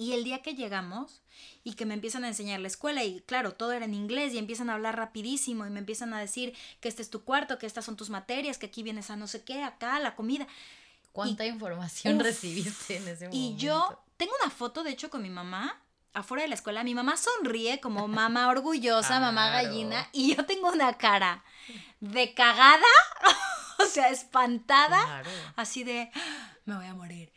Y 0.00 0.14
el 0.14 0.24
día 0.24 0.40
que 0.40 0.54
llegamos 0.54 1.20
y 1.62 1.74
que 1.74 1.84
me 1.84 1.92
empiezan 1.92 2.24
a 2.24 2.28
enseñar 2.28 2.58
la 2.60 2.68
escuela 2.68 3.04
y 3.04 3.20
claro, 3.20 3.52
todo 3.52 3.72
era 3.72 3.84
en 3.84 3.92
inglés 3.92 4.32
y 4.32 4.38
empiezan 4.38 4.70
a 4.70 4.72
hablar 4.74 4.96
rapidísimo 4.96 5.66
y 5.66 5.70
me 5.70 5.78
empiezan 5.78 6.14
a 6.14 6.18
decir 6.20 6.56
que 6.80 6.88
este 6.88 7.02
es 7.02 7.10
tu 7.10 7.22
cuarto, 7.22 7.58
que 7.58 7.66
estas 7.66 7.84
son 7.84 7.96
tus 7.96 8.08
materias, 8.08 8.56
que 8.56 8.64
aquí 8.64 8.82
vienes 8.82 9.10
a 9.10 9.16
no 9.16 9.26
sé 9.26 9.44
qué, 9.44 9.62
acá, 9.62 9.98
la 9.98 10.16
comida. 10.16 10.46
¿Cuánta 11.12 11.44
información 11.44 12.16
Uf. 12.16 12.22
recibiste 12.22 12.96
en 12.96 13.08
ese 13.08 13.28
momento? 13.28 13.36
Y 13.36 13.56
yo 13.56 14.02
tengo 14.16 14.32
una 14.42 14.50
foto, 14.50 14.82
de 14.84 14.90
hecho, 14.92 15.10
con 15.10 15.20
mi 15.20 15.28
mamá 15.28 15.78
afuera 16.14 16.44
de 16.44 16.48
la 16.48 16.54
escuela, 16.54 16.82
mi 16.82 16.94
mamá 16.94 17.18
sonríe 17.18 17.78
como 17.80 18.08
mamá 18.08 18.48
orgullosa, 18.48 19.20
mamá 19.20 19.50
Claro. 19.50 19.68
gallina, 19.68 20.08
y 20.12 20.34
yo 20.34 20.46
tengo 20.46 20.70
una 20.72 20.96
cara 20.96 21.44
de 22.00 22.32
cagada, 22.32 22.86
o 23.80 23.84
sea, 23.84 24.08
espantada, 24.08 24.98
Claro. 25.04 25.30
así 25.56 25.84
de, 25.84 26.10
"Ah, 26.14 26.52
me 26.64 26.74
voy 26.76 26.86
a 26.86 26.94
morir. 26.94 27.30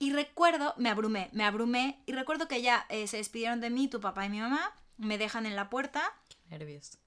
Y 0.00 0.12
recuerdo, 0.12 0.74
me 0.78 0.88
abrumé, 0.88 1.28
me 1.32 1.44
abrumé, 1.44 2.00
y 2.06 2.12
recuerdo 2.12 2.48
que 2.48 2.60
ya 2.62 2.86
eh, 2.88 3.06
se 3.06 3.18
despidieron 3.18 3.60
de 3.60 3.70
mí, 3.70 3.86
tu 3.86 4.00
papá 4.00 4.24
y 4.26 4.30
mi 4.30 4.40
mamá, 4.40 4.74
me 4.96 5.16
dejan 5.18 5.44
en 5.46 5.54
la 5.54 5.68
puerta 5.70 6.02
Qué 6.28 6.36
nervios. 6.48 6.98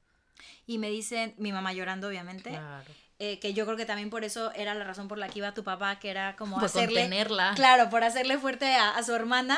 y 0.68 0.78
me 0.78 0.90
dicen, 0.90 1.34
mi 1.38 1.52
mamá 1.52 1.74
llorando 1.74 2.08
obviamente, 2.08 2.52
Claro. 2.52 2.92
eh, 3.20 3.40
que 3.40 3.54
yo 3.56 3.66
creo 3.66 3.78
que 3.78 3.86
también 3.86 4.10
por 4.12 4.24
eso 4.24 4.52
era 4.54 4.76
la 4.76 4.84
razón 4.86 5.08
por 5.08 5.18
la 5.18 5.28
que 5.28 5.40
iba 5.40 5.54
tu 5.56 5.64
papá, 5.64 5.98
que 6.00 6.10
era 6.12 6.36
como 6.36 6.56
Por 6.58 6.66
hacerle... 6.66 7.02
contenerla. 7.02 7.54
Claro, 7.56 7.90
por 7.90 8.04
hacerle 8.04 8.38
fuerte 8.38 8.74
a, 8.76 8.92
a 8.92 9.04
su 9.04 9.14
hermana. 9.14 9.58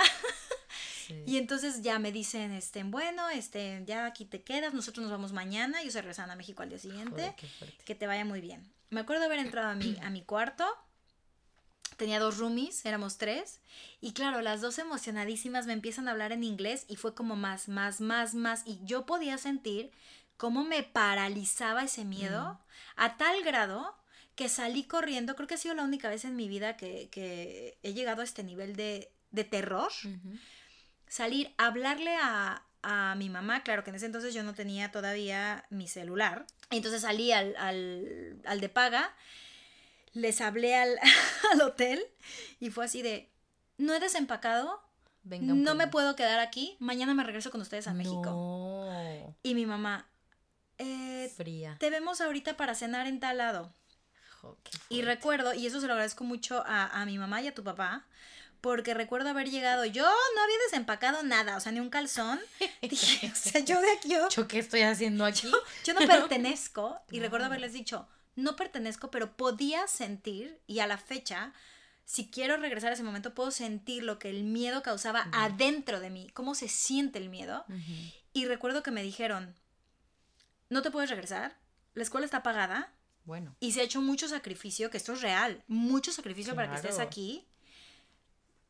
Sí. 1.07 1.13
Y 1.27 1.37
entonces 1.37 1.83
ya 1.83 1.99
me 1.99 2.11
dicen, 2.11 2.51
este, 2.51 2.83
bueno, 2.83 3.29
este, 3.29 3.83
ya 3.85 4.07
aquí 4.07 4.25
te 4.25 4.41
quedas, 4.41 4.73
nosotros 4.73 5.03
nos 5.03 5.11
vamos 5.11 5.33
mañana, 5.33 5.81
ellos 5.81 5.93
se 5.93 6.01
regresan 6.01 6.31
a 6.31 6.35
México 6.35 6.63
al 6.63 6.69
día 6.69 6.79
siguiente, 6.79 7.35
Joder, 7.59 7.73
que 7.85 7.93
te 7.93 8.07
vaya 8.07 8.25
muy 8.25 8.41
bien. 8.41 8.67
Me 8.89 9.01
acuerdo 9.01 9.25
haber 9.25 9.37
entrado 9.37 9.69
a 9.69 9.75
mi, 9.75 9.95
a 10.01 10.09
mi 10.09 10.23
cuarto, 10.23 10.65
tenía 11.97 12.19
dos 12.19 12.37
roomies, 12.37 12.85
éramos 12.85 13.17
tres, 13.17 13.59
y 14.01 14.13
claro, 14.13 14.41
las 14.41 14.61
dos 14.61 14.79
emocionadísimas 14.79 15.65
me 15.65 15.73
empiezan 15.73 16.07
a 16.07 16.11
hablar 16.11 16.31
en 16.31 16.43
inglés 16.43 16.85
y 16.87 16.95
fue 16.95 17.13
como 17.13 17.35
más, 17.35 17.67
más, 17.67 18.01
más, 18.01 18.35
más, 18.35 18.63
y 18.65 18.79
yo 18.83 19.05
podía 19.05 19.37
sentir 19.37 19.91
cómo 20.37 20.63
me 20.63 20.83
paralizaba 20.83 21.83
ese 21.83 22.05
miedo 22.05 22.59
a 22.95 23.17
tal 23.17 23.43
grado 23.43 23.95
que 24.35 24.49
salí 24.49 24.83
corriendo, 24.83 25.35
creo 25.35 25.47
que 25.47 25.53
ha 25.53 25.57
sido 25.57 25.75
la 25.75 25.83
única 25.83 26.09
vez 26.09 26.25
en 26.25 26.35
mi 26.35 26.49
vida 26.49 26.75
que, 26.75 27.07
que 27.09 27.77
he 27.83 27.93
llegado 27.93 28.21
a 28.21 28.25
este 28.25 28.43
nivel 28.43 28.75
de, 28.75 29.11
de 29.31 29.43
terror 29.45 29.91
salir 31.07 31.53
a 31.57 31.67
hablarle 31.67 32.15
a, 32.21 32.63
a 32.81 33.15
mi 33.15 33.29
mamá, 33.29 33.63
claro 33.63 33.83
que 33.83 33.89
en 33.89 33.95
ese 33.95 34.05
entonces 34.05 34.33
yo 34.33 34.43
no 34.43 34.53
tenía 34.53 34.91
todavía 34.91 35.65
mi 35.69 35.87
celular. 35.87 36.45
Entonces 36.69 37.01
salí 37.01 37.31
al, 37.31 37.55
al, 37.57 38.41
al 38.45 38.59
de 38.59 38.69
paga, 38.69 39.15
les 40.15 40.41
hablé 40.41 40.75
al, 40.75 40.97
al 41.53 41.61
hotel 41.61 42.03
y 42.59 42.71
fue 42.71 42.85
así 42.85 43.03
de, 43.03 43.31
no 43.77 43.93
he 43.93 43.99
desempacado, 43.99 44.81
Vengan 45.21 45.63
no 45.63 45.71
por 45.71 45.77
me 45.77 45.87
puedo 45.87 46.15
quedar 46.15 46.39
aquí, 46.39 46.75
mañana 46.79 47.13
me 47.13 47.23
regreso 47.23 47.51
con 47.51 47.61
ustedes 47.61 47.87
a 47.87 47.93
México. 47.93 48.89
Y 49.43 49.53
mi 49.55 49.65
mamá, 49.67 50.09
"Eh, 50.79 51.31
Fría. 51.35 51.77
te 51.79 51.89
vemos 51.91 52.21
ahorita 52.21 52.57
para 52.57 52.73
cenar 52.75 53.05
en 53.07 53.19
tal 53.19 53.37
lado. 53.37 53.73
Y 54.89 55.01
recuerdo, 55.01 55.53
y 55.55 55.65
eso 55.65 55.81
se 55.81 55.87
lo 55.87 55.93
agradezco 55.93 56.23
mucho 56.23 56.63
a, 56.67 57.01
a 57.01 57.05
mi 57.05 57.17
mamá 57.17 57.41
y 57.41 57.47
a 57.47 57.55
tu 57.55 57.63
papá, 57.63 58.05
porque 58.61 58.93
recuerdo 58.93 59.29
haber 59.29 59.49
llegado, 59.49 59.85
yo 59.85 60.03
no 60.03 60.41
había 60.43 60.57
desempacado 60.65 61.23
nada, 61.23 61.57
o 61.57 61.59
sea, 61.59 61.71
ni 61.71 61.79
un 61.79 61.89
calzón. 61.89 62.39
Dije, 62.81 63.31
o 63.31 63.35
sea, 63.35 63.61
yo 63.61 63.81
de 63.81 63.91
aquí, 63.91 64.09
yo, 64.09 64.29
Yo, 64.29 64.47
¿qué 64.47 64.59
estoy 64.59 64.81
haciendo 64.81 65.25
aquí? 65.25 65.51
yo 65.83 65.93
no 65.95 66.05
pertenezco. 66.05 66.99
Y 67.11 67.19
recuerdo 67.19 67.47
haberles 67.47 67.73
dicho, 67.73 68.07
no 68.35 68.55
pertenezco, 68.55 69.11
pero 69.11 69.35
podía 69.37 69.87
sentir, 69.87 70.59
y 70.67 70.79
a 70.79 70.87
la 70.87 70.97
fecha, 70.97 71.53
si 72.03 72.29
quiero 72.29 72.57
regresar 72.57 72.91
a 72.91 72.93
ese 72.93 73.03
momento, 73.03 73.33
puedo 73.33 73.51
sentir 73.51 74.03
lo 74.03 74.19
que 74.19 74.29
el 74.29 74.43
miedo 74.43 74.83
causaba 74.83 75.27
adentro 75.33 75.99
de 75.99 76.09
mí, 76.09 76.29
cómo 76.33 76.53
se 76.55 76.67
siente 76.67 77.17
el 77.19 77.29
miedo. 77.29 77.65
Y 78.33 78.45
recuerdo 78.45 78.83
que 78.83 78.91
me 78.91 79.01
dijeron, 79.03 79.55
no 80.69 80.81
te 80.81 80.91
puedes 80.91 81.09
regresar, 81.09 81.57
la 81.93 82.03
escuela 82.03 82.25
está 82.25 82.43
pagada, 82.43 82.91
Bueno. 83.23 83.55
y 83.59 83.71
se 83.71 83.81
ha 83.81 83.83
hecho 83.83 84.01
mucho 84.01 84.27
sacrificio, 84.27 84.89
que 84.91 84.97
esto 84.97 85.13
es 85.13 85.21
real, 85.21 85.63
mucho 85.67 86.11
sacrificio 86.11 86.53
para 86.55 86.69
que 86.69 86.75
estés 86.75 86.99
aquí. 86.99 87.47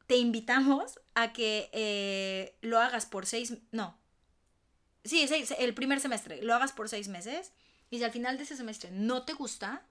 Te 0.07 0.17
invitamos 0.17 0.99
a 1.15 1.33
que 1.33 1.69
eh, 1.73 2.55
lo 2.61 2.79
hagas 2.79 3.07
por 3.07 3.25
seis, 3.25 3.53
no, 3.71 3.97
sí, 5.03 5.27
seis- 5.27 5.55
el 5.57 5.73
primer 5.73 5.99
semestre, 5.99 6.43
lo 6.43 6.53
hagas 6.53 6.71
por 6.73 6.89
seis 6.89 7.07
meses 7.07 7.51
y 7.95 7.99
si 7.99 8.03
al 8.03 8.11
final 8.11 8.37
de 8.37 8.43
ese 8.43 8.57
semestre 8.57 8.91
no 8.91 9.23
te 9.23 9.33
gusta, 9.33 9.85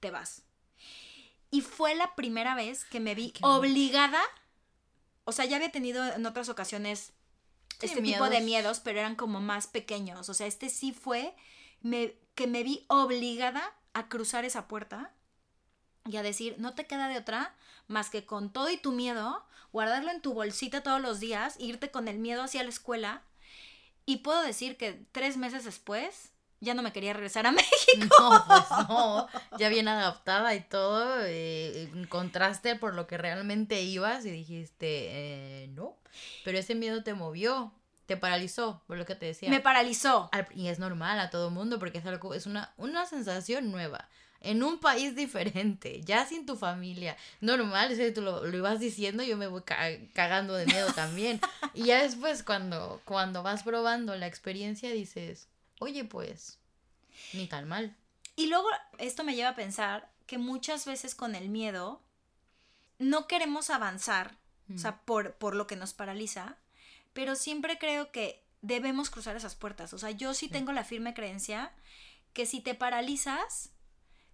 te 0.00 0.10
vas. 0.10 0.42
Y 1.50 1.60
fue 1.62 1.94
la 1.94 2.14
primera 2.14 2.54
vez 2.54 2.84
que 2.84 3.00
me 3.00 3.14
vi 3.14 3.32
qué 3.32 3.40
obligada, 3.42 4.22
o 5.24 5.32
sea, 5.32 5.44
ya 5.44 5.56
había 5.56 5.72
tenido 5.72 6.04
en 6.12 6.24
otras 6.26 6.48
ocasiones 6.48 7.12
Sí, 7.78 7.86
este 7.86 8.02
tipo 8.02 8.24
de 8.24 8.40
miedos. 8.40 8.44
miedos, 8.44 8.80
pero 8.80 9.00
eran 9.00 9.16
como 9.16 9.40
más 9.40 9.66
pequeños. 9.66 10.28
O 10.28 10.34
sea, 10.34 10.46
este 10.46 10.68
sí 10.68 10.92
fue 10.92 11.34
me, 11.80 12.14
que 12.34 12.46
me 12.46 12.62
vi 12.62 12.84
obligada 12.88 13.62
a 13.94 14.08
cruzar 14.08 14.44
esa 14.44 14.68
puerta 14.68 15.12
y 16.04 16.16
a 16.16 16.22
decir, 16.22 16.56
no 16.58 16.74
te 16.74 16.86
queda 16.86 17.08
de 17.08 17.16
otra 17.16 17.54
más 17.88 18.10
que 18.10 18.26
con 18.26 18.52
todo 18.52 18.70
y 18.70 18.76
tu 18.76 18.92
miedo, 18.92 19.44
guardarlo 19.72 20.10
en 20.10 20.20
tu 20.20 20.34
bolsita 20.34 20.82
todos 20.82 21.00
los 21.00 21.20
días, 21.20 21.56
irte 21.58 21.90
con 21.90 22.06
el 22.08 22.18
miedo 22.18 22.42
hacia 22.42 22.62
la 22.62 22.68
escuela. 22.68 23.22
Y 24.06 24.18
puedo 24.18 24.42
decir 24.42 24.76
que 24.76 25.06
tres 25.12 25.36
meses 25.36 25.64
después 25.64 26.29
ya 26.60 26.74
no 26.74 26.82
me 26.82 26.92
quería 26.92 27.12
regresar 27.12 27.46
a 27.46 27.52
México. 27.52 28.06
No, 28.18 28.44
pues 28.46 28.88
no. 28.88 29.28
Ya 29.58 29.68
bien 29.68 29.88
adaptada 29.88 30.54
y 30.54 30.60
todo. 30.60 31.16
eh, 31.24 31.90
encontraste 31.94 32.76
por 32.76 32.94
lo 32.94 33.06
que 33.06 33.18
realmente 33.18 33.82
ibas 33.82 34.24
y 34.26 34.30
dijiste, 34.30 34.84
eh, 35.64 35.68
no. 35.74 35.96
Pero 36.44 36.58
ese 36.58 36.74
miedo 36.74 37.02
te 37.02 37.14
movió, 37.14 37.72
te 38.06 38.16
paralizó, 38.16 38.82
por 38.86 38.96
lo 38.98 39.06
que 39.06 39.14
te 39.14 39.26
decía. 39.26 39.48
Me 39.50 39.60
paralizó. 39.60 40.28
Al- 40.32 40.48
y 40.54 40.68
es 40.68 40.78
normal 40.78 41.18
a 41.20 41.30
todo 41.30 41.50
mundo 41.50 41.78
porque 41.78 41.98
es 41.98 42.06
algo, 42.06 42.34
es 42.34 42.46
una, 42.46 42.72
una 42.76 43.06
sensación 43.06 43.70
nueva. 43.70 44.08
En 44.42 44.62
un 44.62 44.78
país 44.80 45.14
diferente, 45.14 46.00
ya 46.02 46.24
sin 46.24 46.46
tu 46.46 46.56
familia. 46.56 47.14
Normal, 47.42 47.94
si 47.94 48.10
tú 48.10 48.22
lo, 48.22 48.44
lo 48.46 48.56
ibas 48.56 48.80
diciendo, 48.80 49.22
yo 49.22 49.36
me 49.36 49.46
voy 49.46 49.60
ca- 49.62 49.90
cagando 50.14 50.54
de 50.54 50.64
miedo 50.66 50.90
también. 50.94 51.40
y 51.74 51.84
ya 51.84 52.02
después, 52.02 52.42
cuando, 52.42 53.02
cuando 53.04 53.42
vas 53.42 53.62
probando 53.64 54.16
la 54.16 54.26
experiencia, 54.26 54.90
dices, 54.92 55.48
oye, 55.80 56.04
pues, 56.04 56.60
ni 57.32 57.48
tan 57.48 57.66
mal. 57.66 57.96
Y 58.36 58.46
luego 58.46 58.68
esto 58.98 59.24
me 59.24 59.34
lleva 59.34 59.50
a 59.50 59.56
pensar 59.56 60.10
que 60.26 60.38
muchas 60.38 60.86
veces 60.86 61.16
con 61.16 61.34
el 61.34 61.48
miedo 61.48 62.00
no 62.98 63.26
queremos 63.26 63.70
avanzar, 63.70 64.38
o 64.72 64.78
sea, 64.78 65.00
por, 65.02 65.34
por 65.34 65.56
lo 65.56 65.66
que 65.66 65.74
nos 65.74 65.92
paraliza, 65.94 66.56
pero 67.12 67.34
siempre 67.34 67.78
creo 67.78 68.12
que 68.12 68.44
debemos 68.62 69.10
cruzar 69.10 69.36
esas 69.36 69.56
puertas. 69.56 69.92
O 69.92 69.98
sea, 69.98 70.10
yo 70.10 70.32
sí 70.34 70.48
tengo 70.48 70.72
la 70.72 70.84
firme 70.84 71.14
creencia 71.14 71.72
que 72.32 72.46
si 72.46 72.60
te 72.60 72.74
paralizas, 72.74 73.72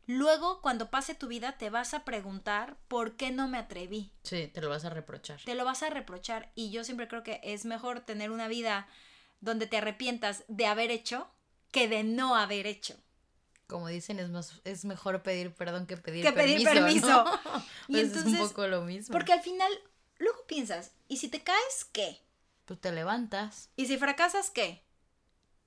luego 0.06 0.60
cuando 0.60 0.90
pase 0.90 1.14
tu 1.14 1.28
vida 1.28 1.56
te 1.56 1.70
vas 1.70 1.94
a 1.94 2.04
preguntar 2.04 2.76
por 2.88 3.16
qué 3.16 3.30
no 3.30 3.48
me 3.48 3.58
atreví. 3.58 4.12
Sí, 4.24 4.48
te 4.48 4.60
lo 4.60 4.68
vas 4.68 4.84
a 4.84 4.90
reprochar. 4.90 5.40
Te 5.42 5.54
lo 5.54 5.64
vas 5.64 5.82
a 5.82 5.90
reprochar 5.90 6.52
y 6.54 6.70
yo 6.70 6.84
siempre 6.84 7.08
creo 7.08 7.22
que 7.22 7.40
es 7.42 7.64
mejor 7.64 8.00
tener 8.00 8.30
una 8.30 8.48
vida 8.48 8.88
donde 9.40 9.66
te 9.66 9.78
arrepientas 9.78 10.44
de 10.48 10.66
haber 10.66 10.90
hecho 10.90 11.30
que 11.76 11.88
de 11.88 12.04
no 12.04 12.36
haber 12.36 12.66
hecho. 12.66 12.96
Como 13.66 13.88
dicen, 13.88 14.18
es, 14.18 14.30
más, 14.30 14.60
es 14.64 14.84
mejor 14.86 15.22
pedir 15.22 15.52
perdón 15.52 15.86
que 15.86 15.96
pedir 15.98 16.24
Que 16.24 16.32
pedir 16.32 16.62
permiso. 16.64 17.06
¿no? 17.08 17.24
permiso. 17.24 17.64
Y 17.88 17.92
Pues 17.92 18.04
es 18.04 18.12
un 18.12 18.18
entonces, 18.18 18.48
poco 18.48 18.66
lo 18.66 18.80
mismo. 18.82 19.12
Porque 19.12 19.32
al 19.34 19.42
final, 19.42 19.70
luego 20.18 20.46
piensas, 20.46 20.92
¿y 21.08 21.18
si 21.18 21.28
te 21.28 21.42
caes, 21.42 21.84
qué? 21.92 22.18
Pues 22.64 22.80
te 22.80 22.92
levantas, 22.92 23.68
¿Y 23.76 23.86
si 23.86 23.98
fracasas, 23.98 24.50
qué? 24.50 24.82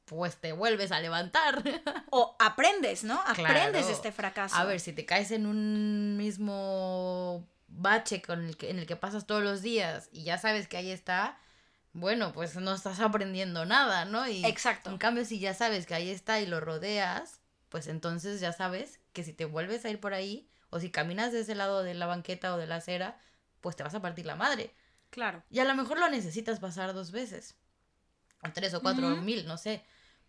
pues 0.05 0.37
te 0.37 0.53
vuelves 0.53 0.91
a 0.91 0.99
levantar. 0.99 1.61
O 2.09 2.35
aprendes, 2.39 3.03
¿no? 3.03 3.21
Aprendes 3.27 3.83
Claro. 3.83 3.89
este 3.89 4.11
fracaso. 4.11 4.55
A 4.55 4.63
ver, 4.65 4.79
si 4.79 4.91
te 4.93 5.05
caes 5.05 5.29
en 5.29 5.45
un 5.45 6.17
mismo 6.17 7.47
bache 7.67 8.21
con 8.23 8.43
el 8.47 8.57
que, 8.57 8.71
en 8.71 8.79
el 8.79 8.87
que 8.87 8.95
pasas 8.95 9.27
todos 9.27 9.43
los 9.43 9.61
días 9.61 10.09
y 10.11 10.23
ya 10.23 10.39
sabes 10.39 10.67
que 10.67 10.77
ahí 10.77 10.89
está, 10.89 11.37
bueno, 11.99 12.33
pues 12.33 12.55
no 12.55 12.73
estás 12.73 12.99
aprendiendo 12.99 13.65
nada, 13.65 14.05
¿no? 14.05 14.27
Y 14.27 14.45
Exacto. 14.45 14.89
en 14.89 14.97
cambio, 14.97 15.25
si 15.25 15.39
ya 15.39 15.53
sabes 15.53 15.85
que 15.85 15.95
ahí 15.95 16.09
está 16.09 16.39
y 16.39 16.45
lo 16.45 16.59
rodeas, 16.59 17.41
pues 17.69 17.87
entonces 17.87 18.39
ya 18.39 18.51
sabes 18.51 18.99
que 19.13 19.23
si 19.23 19.33
te 19.33 19.45
vuelves 19.45 19.85
a 19.85 19.89
ir 19.89 19.99
por 19.99 20.13
ahí 20.13 20.49
o 20.69 20.79
si 20.79 20.91
caminas 20.91 21.31
de 21.31 21.41
ese 21.41 21.55
lado 21.55 21.83
de 21.83 21.93
la 21.93 22.05
banqueta 22.05 22.53
o 22.53 22.57
de 22.57 22.67
la 22.67 22.77
acera, 22.77 23.19
pues 23.61 23.75
te 23.75 23.83
vas 23.83 23.95
a 23.95 24.01
partir 24.01 24.25
la 24.25 24.35
madre. 24.35 24.73
Claro. 25.09 25.43
Y 25.49 25.59
a 25.59 25.65
lo 25.65 25.75
mejor 25.75 25.99
lo 25.99 26.09
necesitas 26.09 26.59
pasar 26.59 26.93
dos 26.93 27.11
veces, 27.11 27.55
o 28.43 28.51
tres 28.51 28.73
o 28.73 28.81
cuatro 28.81 29.07
o 29.07 29.15
mil, 29.17 29.47
no 29.47 29.57
sé, 29.57 29.83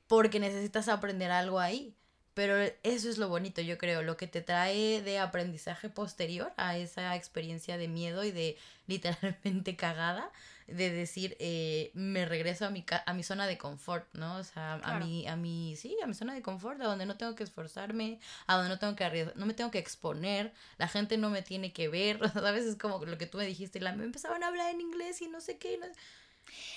porque 0.07 0.41
necesitas 0.41 0.89
aprender 0.89 1.31
algo 1.31 1.61
ahí. 1.61 1.97
Pero 2.33 2.57
eso 2.85 3.11
es 3.11 3.19
lo 3.19 3.29
bonito, 3.29 3.61
yo 3.61 3.77
creo, 3.77 4.03
lo 4.03 4.17
que 4.17 4.29
te 4.29 4.41
trae 4.41 5.03
de 5.03 5.19
aprendizaje 5.19 5.91
posterior 5.91 6.53
a 6.57 6.77
esa 6.77 7.17
experiencia 7.17 7.77
de 7.77 7.89
miedo 7.89 8.25
y 8.25 8.31
de 8.31 8.57
literalmente 8.87 9.77
cagada, 9.77 10.31
de 10.73 10.91
decir, 10.91 11.37
eh, 11.41 11.91
me 11.95 12.25
regreso 12.27 12.67
a 12.67 12.71
mi, 12.71 12.83
ca- 12.83 13.03
a 13.07 13.13
mi 13.15 13.23
zona 13.23 13.47
de 13.47 13.59
confort, 13.59 14.07
¿no? 14.15 14.37
O 14.37 14.45
sea, 14.45 14.75
a 14.75 14.99
mi, 15.05 15.27
a 15.27 15.37
mi, 15.37 15.77
sí, 15.77 15.97
a 16.03 16.07
mi 16.07 16.15
zona 16.15 16.35
de 16.35 16.43
confort, 16.43 16.81
a 16.81 16.85
donde 16.85 17.07
no 17.07 17.17
tengo 17.17 17.35
que 17.35 17.43
esforzarme, 17.45 18.21
a 18.47 18.55
donde 18.55 18.69
no 18.71 18.79
tengo 18.79 18.97
que 18.97 19.05
arriesgar, 19.05 19.37
no 19.37 19.47
me 19.47 19.55
tengo 19.55 19.71
que 19.71 19.79
exponer, 19.79 20.53
la 20.79 20.89
gente 20.89 21.17
no 21.19 21.31
me 21.31 21.43
tiene 21.43 21.73
que 21.73 21.89
ver, 21.89 22.19
¿sabes? 22.33 22.65
Es 22.65 22.77
como 22.77 23.05
lo 23.05 23.19
que 23.19 23.27
tú 23.27 23.39
me 23.39 23.47
dijiste, 23.47 23.81
la, 23.81 23.93
me 23.93 24.05
empezaban 24.05 24.43
a 24.43 24.49
hablar 24.49 24.71
en 24.75 24.81
inglés 24.81 25.21
y 25.23 25.29
no 25.29 25.41
sé 25.41 25.59
qué, 25.59 25.77
no- 25.79 25.87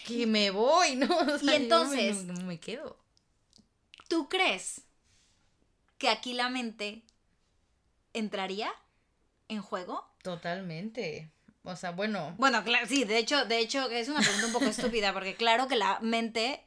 que 0.06 0.28
me 0.28 0.50
voy, 0.52 0.96
¿no? 0.96 1.08
O 1.20 1.26
sea, 1.26 1.40
yo 1.40 1.46
me- 1.48 1.56
entonces- 1.58 2.24
no 2.26 2.34
me 2.46 2.60
quedo. 2.60 2.98
¿Tú 4.08 4.28
crees 4.30 4.82
que 5.98 6.10
aquí 6.10 6.34
la 6.34 6.50
mente 6.50 7.04
entraría 8.14 8.72
en 9.48 9.62
juego? 9.62 10.06
Totalmente. 10.22 11.32
O 11.64 11.76
sea, 11.76 11.92
bueno. 11.92 12.36
Bueno, 12.38 12.64
claro, 12.64 12.86
sí, 12.88 13.04
de 13.06 13.18
hecho, 13.18 13.46
de 13.46 13.60
hecho 13.60 13.90
es 13.90 14.10
una 14.10 14.20
pregunta 14.22 14.48
un 14.48 14.54
poco 14.54 14.66
estúpida, 14.70 15.14
porque 15.14 15.36
claro 15.36 15.68
que 15.68 15.76
la 15.76 16.00
mente 16.02 16.64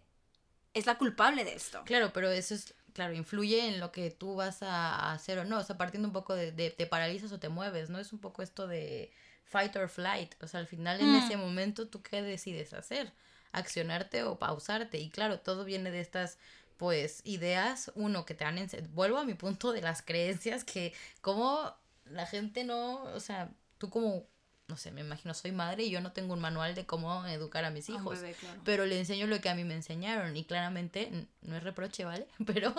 es 0.75 0.87
la 0.87 0.97
culpable 0.99 1.45
de 1.45 1.55
esto. 1.55 1.83
Claro, 1.85 2.13
pero 2.13 2.31
eso 2.31 2.55
es, 2.55 2.75
claro, 2.93 3.15
influye 3.15 3.67
en 3.69 3.79
lo 3.81 3.93
que 3.93 4.11
tú 4.11 4.35
vas 4.37 4.63
a 4.63 5.13
hacer 5.13 5.39
o 5.39 5.45
no. 5.45 5.59
O 5.59 5.63
sea, 5.65 5.77
partiendo 5.77 6.09
un 6.09 6.13
poco 6.15 6.35
de, 6.35 6.53
de 6.53 6.71
te 6.71 6.87
paralizas 6.87 7.31
o 7.33 7.39
te 7.39 7.49
mueves, 7.49 7.91
¿no? 7.91 7.99
Es 7.99 8.13
un 8.13 8.19
poco 8.21 8.43
esto 8.43 8.67
de 8.67 9.13
fight 9.45 9.77
or 9.77 9.89
flight. 9.89 10.35
O 10.43 10.47
sea, 10.49 10.61
al 10.61 10.67
final 10.67 11.01
en 11.01 11.13
Mm. 11.13 11.17
ese 11.25 11.37
momento, 11.37 11.89
¿tú 11.89 12.03
qué 12.03 12.23
decides 12.23 12.73
hacer? 12.73 13.13
Accionarte 13.53 14.23
o 14.25 14.39
pausarte. 14.39 14.99
Y 14.99 15.11
claro, 15.11 15.41
todo 15.41 15.65
viene 15.65 15.91
de 15.91 16.01
estas, 16.01 16.39
pues, 16.79 17.21
ideas. 17.25 17.93
Uno, 17.95 18.25
que 18.27 18.35
te 18.35 18.45
han... 18.45 18.67
Vuelvo 18.93 19.19
a 19.19 19.25
mi 19.25 19.35
punto 19.35 19.73
de 19.73 19.83
las 19.83 20.03
creencias, 20.03 20.65
que 20.65 20.93
como 21.21 21.75
la 22.07 22.27
gente 22.27 22.65
no... 22.65 23.03
O 23.15 23.21
sea, 23.21 23.51
tú 23.79 23.89
como... 23.91 24.27
No 24.69 24.77
sé, 24.77 24.91
me 24.91 25.01
imagino, 25.03 25.33
soy 25.33 25.53
madre 25.53 25.85
y 25.85 25.91
yo 25.91 26.01
no 26.01 26.11
tengo 26.13 26.35
un 26.35 26.41
manual 26.41 26.75
de 26.75 26.87
cómo 26.87 27.25
educar 27.27 27.65
a 27.65 27.71
mis 27.71 27.89
A 27.89 27.93
hijos 27.93 28.21
bebé, 28.21 28.35
claro. 28.35 28.61
pero 28.65 28.85
le 28.85 28.99
enseño 28.99 29.29
lo 29.29 29.41
que 29.41 29.49
a 29.49 29.55
mí 29.55 29.63
me 29.63 29.75
enseñaron 29.75 30.37
y 30.37 30.45
claramente, 30.45 31.29
no 31.43 31.57
es 31.57 31.63
reproche, 31.63 32.05
¿vale? 32.05 32.27
Pero 32.47 32.75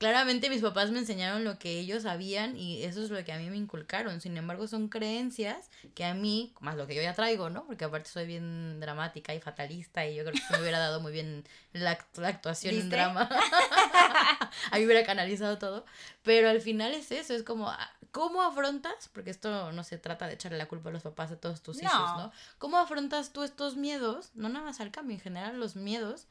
claramente 0.00 0.48
mis 0.48 0.62
papás 0.62 0.90
me 0.90 0.98
enseñaron 0.98 1.44
lo 1.44 1.58
que 1.58 1.78
ellos 1.78 2.04
sabían 2.04 2.56
y 2.56 2.84
eso 2.84 3.02
es 3.02 3.10
lo 3.10 3.22
que 3.22 3.34
a 3.34 3.38
mí 3.38 3.50
me 3.50 3.58
inculcaron. 3.58 4.22
Sin 4.22 4.34
embargo, 4.38 4.66
son 4.66 4.88
creencias 4.88 5.68
que 5.94 6.06
a 6.06 6.14
mí, 6.14 6.54
más 6.60 6.74
lo 6.76 6.86
que 6.86 6.94
yo 6.94 7.02
ya 7.02 7.12
traigo, 7.12 7.50
¿no? 7.50 7.66
Porque 7.66 7.84
aparte 7.84 8.08
soy 8.08 8.24
bien 8.26 8.80
dramática 8.80 9.34
y 9.34 9.40
fatalista 9.40 10.06
y 10.06 10.14
yo 10.14 10.24
creo 10.24 10.32
que 10.32 10.54
me 10.56 10.62
hubiera 10.62 10.78
dado 10.78 11.00
muy 11.00 11.12
bien 11.12 11.44
la, 11.74 11.98
la 12.16 12.28
actuación 12.28 12.72
en 12.76 12.80
¿Viste? 12.80 12.96
drama. 12.96 13.28
Ahí 14.70 14.86
hubiera 14.86 15.04
canalizado 15.04 15.58
todo. 15.58 15.84
Pero 16.22 16.48
al 16.48 16.62
final 16.62 16.94
es 16.94 17.12
eso, 17.12 17.34
es 17.34 17.42
como, 17.42 17.68
ah, 17.68 17.90
¿cómo 18.10 18.40
afrontas? 18.40 19.10
Porque 19.12 19.28
esto 19.28 19.70
no 19.72 19.84
se 19.84 19.98
trata 19.98 20.26
de 20.28 20.32
echarle 20.32 20.56
la 20.56 20.66
culpa 20.66 20.88
a 20.88 20.92
los 20.92 21.02
papás 21.02 21.28
de 21.28 21.36
todos 21.36 21.62
tus 21.62 21.82
hijos, 21.82 21.92
No. 21.92 22.16
¿no? 22.16 22.32
¿Cómo 22.56 22.78
afrontas 22.78 23.34
tú 23.34 23.42
estos 23.42 23.76
miedos? 23.76 24.30
No 24.32 24.48
nada 24.48 24.64
más 24.64 24.80
al 24.80 24.92
cambio, 24.92 25.14
en 25.16 25.20
general 25.22 25.60
los 25.60 25.76
miedos 25.76 26.26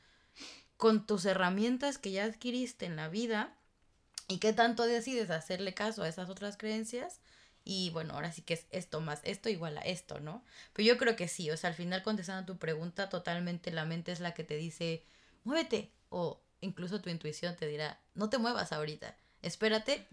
con 0.78 1.06
tus 1.06 1.26
herramientas 1.26 2.00
que 2.00 2.10
ya 2.12 2.24
adquiriste 2.24 2.88
en 2.88 2.96
la 2.96 3.10
vida 3.10 3.54
y 4.30 4.38
qué 4.38 4.54
tanto 4.54 4.86
decides 4.86 5.32
hacerle 5.32 5.74
caso 5.74 6.04
a 6.04 6.08
esas 6.08 6.30
otras 6.30 6.56
creencias. 6.56 7.20
Y 7.66 7.90
bueno, 7.90 8.14
ahora 8.14 8.32
sí 8.32 8.42
que 8.42 8.54
es 8.54 8.68
esto 8.72 9.02
más 9.02 9.20
esto 9.24 9.50
igual 9.50 9.78
a 9.78 9.82
esto, 9.82 10.20
¿no? 10.22 10.44
Pero 10.74 10.88
yo 10.88 10.98
creo 10.98 11.16
que 11.18 11.28
sí, 11.28 11.52
o 11.52 11.58
sea, 11.58 11.70
al 11.72 11.76
final 11.76 12.04
contestando 12.04 12.54
tu 12.54 12.58
pregunta, 12.58 13.10
totalmente 13.10 13.72
la 13.72 13.86
mente 13.86 14.12
es 14.12 14.22
la 14.22 14.34
que 14.34 14.44
te 14.46 14.56
dice, 14.56 15.04
muévete. 15.44 15.92
O 16.10 16.42
incluso 16.62 17.02
tu 17.02 17.10
intuición 17.10 17.56
te 17.56 17.68
dirá, 17.68 18.00
no 18.16 18.30
te 18.30 18.38
muevas 18.38 18.72
ahorita, 18.72 19.16
espérate 19.42 20.08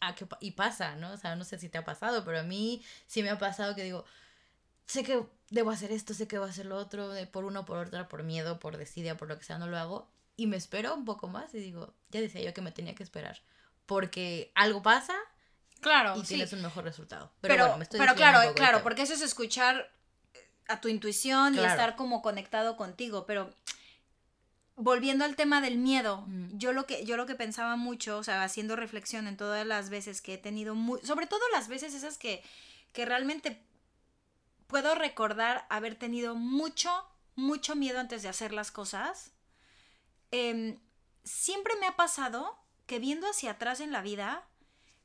a 0.00 0.14
que 0.14 0.26
y 0.40 0.52
pasa, 0.52 0.96
¿no? 0.96 1.12
O 1.12 1.16
sea, 1.16 1.36
no 1.36 1.44
sé 1.44 1.58
si 1.58 1.68
te 1.68 1.78
ha 1.78 1.84
pasado, 1.84 2.24
pero 2.24 2.40
a 2.40 2.42
mí 2.42 2.82
sí 3.06 3.22
me 3.22 3.30
ha 3.30 3.38
pasado 3.38 3.74
que 3.74 3.84
digo, 3.84 4.04
sé 4.86 5.04
que 5.04 5.26
debo 5.50 5.70
hacer 5.70 5.92
esto, 5.92 6.14
sé 6.14 6.26
que 6.28 6.36
debo 6.36 6.46
hacer 6.46 6.66
lo 6.66 6.76
otro, 6.76 7.12
por 7.32 7.44
una 7.44 7.60
o 7.60 7.64
por 7.64 7.78
otra, 7.78 8.08
por 8.08 8.22
miedo, 8.22 8.60
por 8.60 8.76
desidia, 8.76 9.16
por 9.16 9.28
lo 9.28 9.38
que 9.38 9.44
sea, 9.44 9.58
no 9.58 9.66
lo 9.68 9.78
hago. 9.78 10.10
Y 10.40 10.46
me 10.46 10.56
espero 10.56 10.94
un 10.94 11.04
poco 11.04 11.28
más 11.28 11.52
y 11.54 11.58
digo, 11.58 11.92
ya 12.08 12.22
decía 12.22 12.40
yo 12.40 12.54
que 12.54 12.62
me 12.62 12.72
tenía 12.72 12.94
que 12.94 13.02
esperar. 13.02 13.42
Porque 13.84 14.52
algo 14.54 14.80
pasa 14.82 15.14
Claro, 15.80 16.16
y 16.16 16.20
sí. 16.20 16.28
tienes 16.28 16.54
un 16.54 16.62
mejor 16.62 16.84
resultado. 16.84 17.30
Pero, 17.42 17.52
Pero, 17.52 17.64
bueno, 17.64 17.76
me 17.76 17.82
estoy 17.84 18.00
pero 18.00 18.14
claro, 18.14 18.54
claro, 18.54 18.82
porque 18.82 19.02
eso 19.02 19.12
es 19.12 19.20
escuchar 19.20 19.92
a 20.66 20.80
tu 20.80 20.88
intuición 20.88 21.54
y 21.56 21.58
estar 21.58 21.94
como 21.94 22.22
conectado 22.22 22.78
contigo. 22.78 23.26
Pero 23.26 23.54
volviendo 24.76 25.26
al 25.26 25.36
tema 25.36 25.60
del 25.60 25.76
miedo, 25.76 26.20
Ujú. 26.20 26.56
yo 26.56 26.72
lo 26.72 26.86
que, 26.86 27.04
yo 27.04 27.18
lo 27.18 27.26
que 27.26 27.34
pensaba 27.34 27.76
mucho, 27.76 28.16
o 28.16 28.24
sea, 28.24 28.42
haciendo 28.42 28.76
reflexión 28.76 29.26
en 29.26 29.36
todas 29.36 29.66
las 29.66 29.90
veces 29.90 30.22
que 30.22 30.32
he 30.32 30.38
tenido 30.38 30.74
muy, 30.74 31.02
sobre 31.02 31.26
todo 31.26 31.42
las 31.52 31.68
veces 31.68 31.92
esas 31.92 32.16
que, 32.16 32.42
que 32.94 33.04
realmente 33.04 33.62
puedo 34.68 34.94
recordar 34.94 35.66
haber 35.68 35.96
tenido 35.96 36.34
mucho, 36.34 36.90
mucho 37.36 37.76
miedo 37.76 38.00
antes 38.00 38.22
de 38.22 38.30
hacer 38.30 38.54
las 38.54 38.70
cosas. 38.70 39.32
Em, 40.30 40.78
siempre 41.24 41.74
me 41.80 41.86
ha 41.86 41.96
pasado 41.96 42.58
que 42.86 42.98
viendo 42.98 43.28
hacia 43.28 43.52
atrás 43.52 43.80
en 43.80 43.92
la 43.92 44.02
vida, 44.02 44.46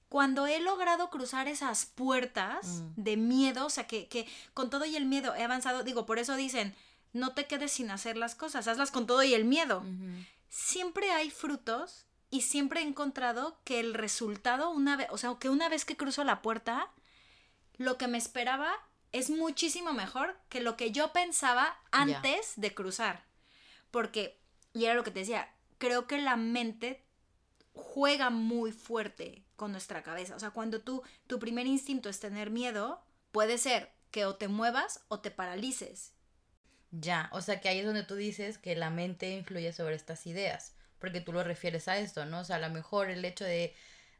cuando 0.09 0.47
he 0.47 0.59
logrado 0.59 1.09
cruzar 1.09 1.47
esas 1.47 1.85
puertas 1.85 2.65
Mm. 2.67 2.93
de 3.03 3.17
miedo, 3.17 3.65
o 3.65 3.69
sea, 3.69 3.87
que, 3.87 4.07
que 4.07 4.27
con 4.53 4.69
todo 4.69 4.85
y 4.85 4.95
el 4.95 5.05
miedo 5.05 5.35
he 5.35 5.43
avanzado, 5.43 5.83
digo, 5.83 6.05
por 6.05 6.19
eso 6.19 6.35
dicen, 6.35 6.75
no 7.13 7.33
te 7.33 7.47
quedes 7.47 7.71
sin 7.71 7.91
hacer 7.91 8.17
las 8.17 8.35
cosas, 8.35 8.67
hazlas 8.67 8.91
con 8.91 9.07
todo 9.07 9.23
y 9.23 9.33
el 9.33 9.45
miedo. 9.45 9.83
Siempre 10.49 11.11
hay 11.11 11.31
frutos 11.31 12.05
y 12.29 12.41
siempre 12.41 12.81
he 12.81 12.83
encontrado 12.83 13.59
que 13.63 13.79
el 13.79 13.93
resultado, 13.93 14.69
una 14.69 14.95
vez, 14.95 15.07
o 15.11 15.17
sea, 15.17 15.35
que 15.39 15.49
una 15.49 15.69
vez 15.69 15.85
que 15.85 15.97
cruzo 15.97 16.23
la 16.23 16.41
puerta, 16.41 16.91
lo 17.77 17.97
que 17.97 18.07
me 18.07 18.17
esperaba 18.17 18.73
es 19.11 19.29
muchísimo 19.29 19.93
mejor 19.93 20.37
que 20.49 20.61
lo 20.61 20.75
que 20.77 20.91
yo 20.91 21.11
pensaba 21.13 21.77
antes 21.91 22.53
de 22.57 22.73
cruzar. 22.73 23.25
Porque, 23.91 24.39
y 24.75 24.85
era 24.85 24.93
lo 24.93 25.03
que 25.03 25.11
te 25.11 25.21
decía, 25.21 25.49
creo 25.77 26.05
que 26.05 26.19
la 26.19 26.35
mente 26.35 27.01
juega 27.71 28.29
muy 28.29 28.73
fuerte 28.73 29.45
con 29.55 29.71
nuestra 29.71 30.03
cabeza. 30.03 30.35
O 30.35 30.39
sea, 30.39 30.51
cuando 30.51 30.81
tú, 30.81 31.01
tu 31.27 31.39
primer 31.39 31.65
instinto 31.65 32.09
es 32.09 32.19
tener 32.19 32.51
miedo, 32.51 33.01
puede 33.31 33.57
ser 33.57 33.93
que 34.11 34.25
o 34.25 34.35
te 34.35 34.49
muevas 34.49 35.05
o 35.07 35.21
te 35.21 35.31
paralices. 35.31 36.13
Ya, 36.91 37.29
o 37.31 37.41
sea 37.41 37.61
que 37.61 37.69
ahí 37.69 37.79
es 37.79 37.85
donde 37.85 38.03
tú 38.03 38.15
dices 38.15 38.57
que 38.57 38.75
la 38.75 38.89
mente 38.89 39.31
influye 39.31 39.71
sobre 39.71 39.95
estas 39.95 40.27
ideas, 40.27 40.75
porque 40.99 41.21
tú 41.21 41.31
lo 41.31 41.43
refieres 41.43 41.87
a 41.87 41.97
esto, 41.97 42.25
¿no? 42.25 42.41
O 42.41 42.43
sea, 42.43 42.57
a 42.57 42.59
lo 42.59 42.69
mejor 42.69 43.09
el 43.09 43.23
hecho 43.23 43.45
de, 43.45 43.73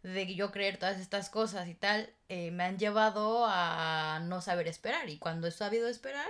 de 0.03 0.35
yo 0.35 0.51
creer 0.51 0.77
todas 0.77 0.99
estas 0.99 1.29
cosas 1.29 1.67
y 1.67 1.75
tal, 1.75 2.13
eh, 2.29 2.51
me 2.51 2.63
han 2.63 2.79
llevado 2.79 3.45
a 3.45 4.21
no 4.23 4.41
saber 4.41 4.67
esperar, 4.69 5.09
y 5.09 5.17
cuando 5.17 5.47
he 5.47 5.51
sabido 5.51 5.89
esperar, 5.89 6.29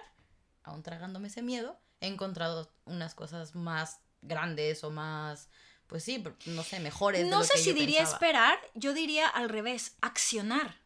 aún 0.64 0.82
tragándome 0.84 1.28
ese 1.28 1.44
miedo, 1.44 1.80
he 2.02 2.08
encontrado 2.08 2.72
unas 2.86 3.16
cosas 3.16 3.56
más 3.56 4.05
grandes 4.28 4.84
o 4.84 4.92
más, 4.92 5.50
pues 5.88 6.04
sí, 6.04 6.24
no 6.48 6.64
sé, 6.64 6.80
mejores. 6.80 7.24
de 7.24 7.30
No 7.30 7.40
lo 7.40 7.44
sé 7.46 7.54
que 7.54 7.60
si 7.60 7.70
yo 7.70 7.76
diría 7.76 8.00
pensaba. 8.00 8.16
esperar, 8.18 8.60
yo 8.74 8.94
diría 8.94 9.28
al 9.28 9.50
revés, 9.50 9.96
accionar. 10.02 10.78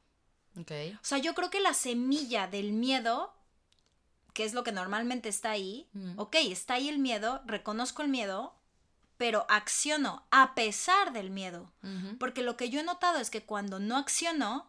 Ok. 0.60 0.72
O 0.96 1.04
sea, 1.06 1.18
yo 1.20 1.34
creo 1.36 1.50
que 1.50 1.60
la 1.62 1.74
semilla 1.74 2.48
del 2.48 2.74
miedo, 2.74 3.34
que 4.34 4.44
es 4.46 4.54
lo 4.54 4.64
que 4.64 4.72
normalmente 4.72 5.30
está 5.30 5.52
ahí, 5.52 5.90
Mm. 5.94 6.14
ok, 6.20 6.36
está 6.42 6.76
ahí 6.76 6.90
el 6.90 7.00
miedo, 7.00 7.42
reconozco 7.46 8.02
el 8.02 8.10
miedo, 8.10 8.56
pero 9.18 9.46
acciono 9.50 10.26
a 10.32 10.56
pesar 10.56 11.12
del 11.14 11.30
miedo. 11.30 11.72
Porque 12.20 12.42
lo 12.42 12.56
que 12.56 12.70
yo 12.70 12.80
he 12.80 12.84
notado 12.84 13.20
es 13.20 13.30
que 13.30 13.44
cuando 13.44 13.80
no 13.80 13.98
acciono 13.98 14.69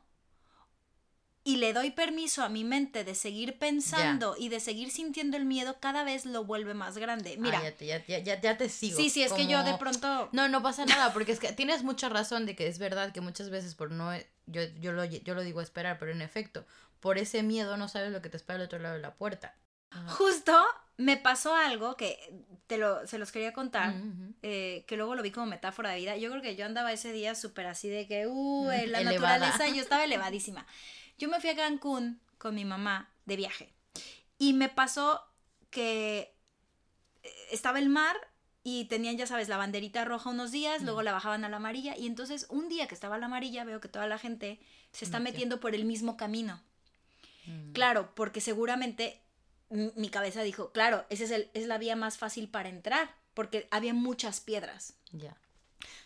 y 1.53 1.57
le 1.57 1.73
doy 1.73 1.91
permiso 1.91 2.43
a 2.43 2.49
mi 2.49 2.65
mente 2.65 3.03
de 3.05 3.15
seguir 3.15 3.59
pensando 3.59 4.37
y 4.39 4.49
de 4.51 4.61
seguir 4.61 4.91
sintiendo 4.91 5.37
el 5.37 5.45
miedo, 5.45 5.79
cada 5.81 6.05
vez 6.05 6.27
lo 6.27 6.45
vuelve 6.45 6.75
más 6.75 6.97
grande. 6.99 7.37
Mira, 7.39 7.59
Ah, 7.59 7.65
ya, 7.65 7.73
te, 7.77 7.87
ya, 7.87 8.05
ya, 8.19 8.41
ya- 8.41 8.57
te 8.57 8.69
sigo. 8.69 8.97
sí, 8.97 9.11
sí, 9.11 9.23
es 9.23 9.33
que 9.33 9.47
yo 9.47 9.59
de 9.59 9.73
como- 9.73 9.79
pronto... 9.79 10.29
No, 10.33 10.49
no 10.49 10.63
pasa 10.63 10.85
nada, 10.87 11.13
porque 11.13 11.33
es 11.33 11.41
que 11.41 11.53
tienes 11.53 11.83
mucha 11.83 12.09
razón 12.09 12.47
de 12.47 12.55
que 12.55 12.67
es 12.69 12.79
verdad 12.79 13.13
que 13.13 13.21
muchas 13.21 13.51
veces 13.51 13.75
por 13.75 13.91
no, 13.91 14.13
yo, 14.47 14.63
yo, 14.81 14.93
lo, 14.93 15.05
yo 15.05 15.35
lo 15.35 15.43
digo 15.43 15.61
esperar, 15.61 15.99
pero 15.99 16.13
en 16.13 16.23
efecto, 16.23 16.65
por 17.01 17.19
ese 17.19 17.43
miedo 17.43 17.77
no 17.77 17.89
sabes 17.89 18.13
lo 18.13 18.23
que 18.23 18.29
te 18.29 18.37
espera 18.37 18.59
al 18.59 18.65
otro 18.67 18.79
lado 18.79 18.95
de 18.95 19.01
la 19.01 19.15
puerta. 19.15 19.55
Ajá. 19.91 20.09
Justo 20.11 20.57
me 20.99 21.17
pasó 21.17 21.55
algo 21.55 21.97
que 21.97 22.17
te 22.69 22.77
lo, 22.79 23.07
se 23.07 23.19
los 23.19 23.33
quería 23.33 23.53
contar. 23.53 23.95
Ujú. 23.97 24.35
eh, 24.43 24.85
que 24.87 24.97
luego 24.97 25.15
lo 25.17 25.23
vi 25.23 25.31
como 25.33 25.47
metáfora 25.47 25.91
de 25.91 25.97
vida. 25.99 26.17
Yo 26.17 26.31
creo 26.31 26.43
que 26.43 26.55
yo 26.57 26.65
andaba 26.67 26.93
ese 26.93 27.11
día 27.13 27.35
súper 27.35 27.67
así 27.67 27.89
de 27.89 28.07
que, 28.07 28.27
uh, 28.29 28.65
la 28.67 29.01
Elevada. 29.01 29.39
naturaleza, 29.39 29.67
yo 29.75 29.81
estaba 29.83 30.05
elevadísima. 30.31 30.67
Yo 31.21 31.29
me 31.29 31.39
fui 31.41 31.51
a 31.51 31.55
Cancún 31.57 32.21
con 32.39 32.55
mi 32.57 32.65
mamá 32.65 33.09
de 33.27 33.37
viaje 33.37 33.73
y 34.39 34.55
me 34.55 34.69
pasó 34.69 35.21
que 35.71 36.35
eh, 37.23 37.31
estaba 37.53 37.79
el 37.79 37.89
mar 37.91 38.17
y 38.65 38.87
tenían, 38.87 39.17
ya 39.17 39.27
sabes, 39.27 39.49
la 39.49 39.57
banderita 39.57 40.05
roja 40.05 40.31
unos 40.31 40.51
días, 40.51 40.83
luego 40.83 41.01
Mm. 41.01 41.05
la 41.05 41.13
bajaban 41.13 41.45
a 41.45 41.49
la 41.49 41.59
amarilla 41.59 41.97
y 41.97 42.07
entonces 42.07 42.47
un 42.49 42.69
día 42.69 42.89
que 42.89 42.95
estaba 42.95 43.19
la 43.19 43.27
amarilla 43.27 43.65
veo 43.65 43.81
que 43.81 43.89
toda 43.89 44.07
la 44.07 44.19
gente 44.19 44.59
se 44.93 45.05
está 45.05 45.19
Metió. 45.21 45.33
metiendo 45.35 45.61
por 45.61 45.75
el 45.75 45.85
mismo 45.85 46.17
camino. 46.17 46.61
Mm. 47.47 47.73
Claro, 47.73 48.15
porque 48.15 48.41
seguramente 48.41 49.21
mi 49.71 50.09
cabeza 50.09 50.43
dijo, 50.43 50.73
claro, 50.73 51.05
esa 51.11 51.25
es, 51.25 51.31
el, 51.31 51.51
es 51.55 51.67
la 51.67 51.79
vía 51.79 51.95
más 51.97 52.19
fácil 52.19 52.49
para 52.49 52.69
entrar, 52.71 53.15
porque 53.35 53.69
había 53.71 53.95
muchas 53.95 54.41
piedras. 54.41 54.95
Ya. 55.13 55.37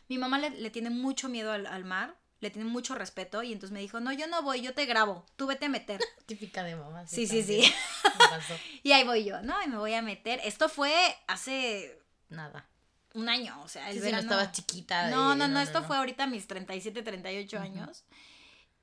Mi 0.08 0.18
mamá 0.18 0.38
le, 0.38 0.50
le 0.50 0.70
tiene 0.70 0.90
mucho 0.90 1.28
miedo 1.30 1.50
al, 1.52 1.66
al 1.66 1.84
mar, 1.84 2.14
le 2.44 2.50
tiene 2.50 2.68
mucho 2.68 2.94
respeto 2.94 3.42
y 3.42 3.52
entonces 3.52 3.72
me 3.72 3.80
dijo, 3.80 3.98
no, 3.98 4.12
yo 4.12 4.28
no 4.28 4.42
voy, 4.42 4.60
yo 4.60 4.72
te 4.74 4.86
grabo, 4.86 5.26
tú 5.36 5.46
vete 5.48 5.64
a 5.64 5.68
meter. 5.68 6.00
Típica 6.26 6.62
de 6.62 6.76
mamá. 6.76 7.04
Sí, 7.08 7.26
sí, 7.26 7.42
sí. 7.42 7.64
Pasó. 8.18 8.54
y 8.84 8.92
ahí 8.92 9.02
voy 9.04 9.24
yo, 9.24 9.42
¿no? 9.42 9.60
Y 9.62 9.66
me 9.68 9.78
voy 9.78 9.94
a 9.94 10.02
meter. 10.02 10.40
Esto 10.44 10.68
fue 10.68 10.94
hace 11.26 11.98
Nada. 12.28 12.68
un 13.14 13.28
año, 13.28 13.60
o 13.62 13.68
sea, 13.68 13.88
el 13.90 13.94
Sí, 13.94 13.98
sí, 14.00 14.04
no 14.04 14.10
verano. 14.12 14.22
estabas 14.32 14.52
chiquita. 14.52 15.10
No, 15.10 15.30
de- 15.30 15.36
no, 15.36 15.48
no, 15.48 15.60
esto 15.60 15.82
fue 15.82 15.96
ahorita 15.96 16.24
a 16.24 16.26
mis 16.28 16.46
37, 16.46 17.02
38 17.02 17.58
años. 17.58 18.04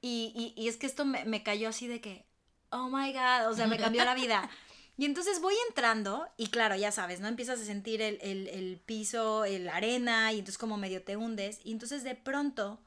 Y, 0.02 0.34
y, 0.58 0.62
y 0.62 0.68
es 0.68 0.78
que 0.78 0.88
esto 0.88 1.06
me, 1.06 1.24
me 1.26 1.44
cayó 1.44 1.70
así 1.70 1.88
de 1.88 2.02
que, 2.02 2.26
oh 2.72 2.90
my 2.90 3.14
god, 3.14 3.48
o 3.50 3.56
sea, 3.56 3.68
me 3.68 3.78
cambió 3.78 4.04
la 4.04 4.16
vida. 4.16 4.50
Y 4.98 5.06
entonces 5.06 5.42
voy 5.42 5.56
entrando 5.70 6.28
y 6.38 6.48
claro, 6.48 6.76
ya 6.76 6.92
sabes, 6.92 7.20
¿no? 7.22 7.28
Empiezas 7.28 7.60
a 7.60 7.66
sentir 7.66 8.02
el, 8.02 8.20
el, 8.22 8.48
el 8.50 8.80
piso, 8.86 9.46
el 9.46 9.70
arena 9.70 10.32
y 10.32 10.40
entonces 10.40 10.58
como 10.58 10.78
medio 10.78 11.04
te 11.04 11.18
hundes. 11.18 11.60
Y 11.64 11.72
entonces 11.72 12.04
de 12.04 12.14
pronto, 12.16 12.80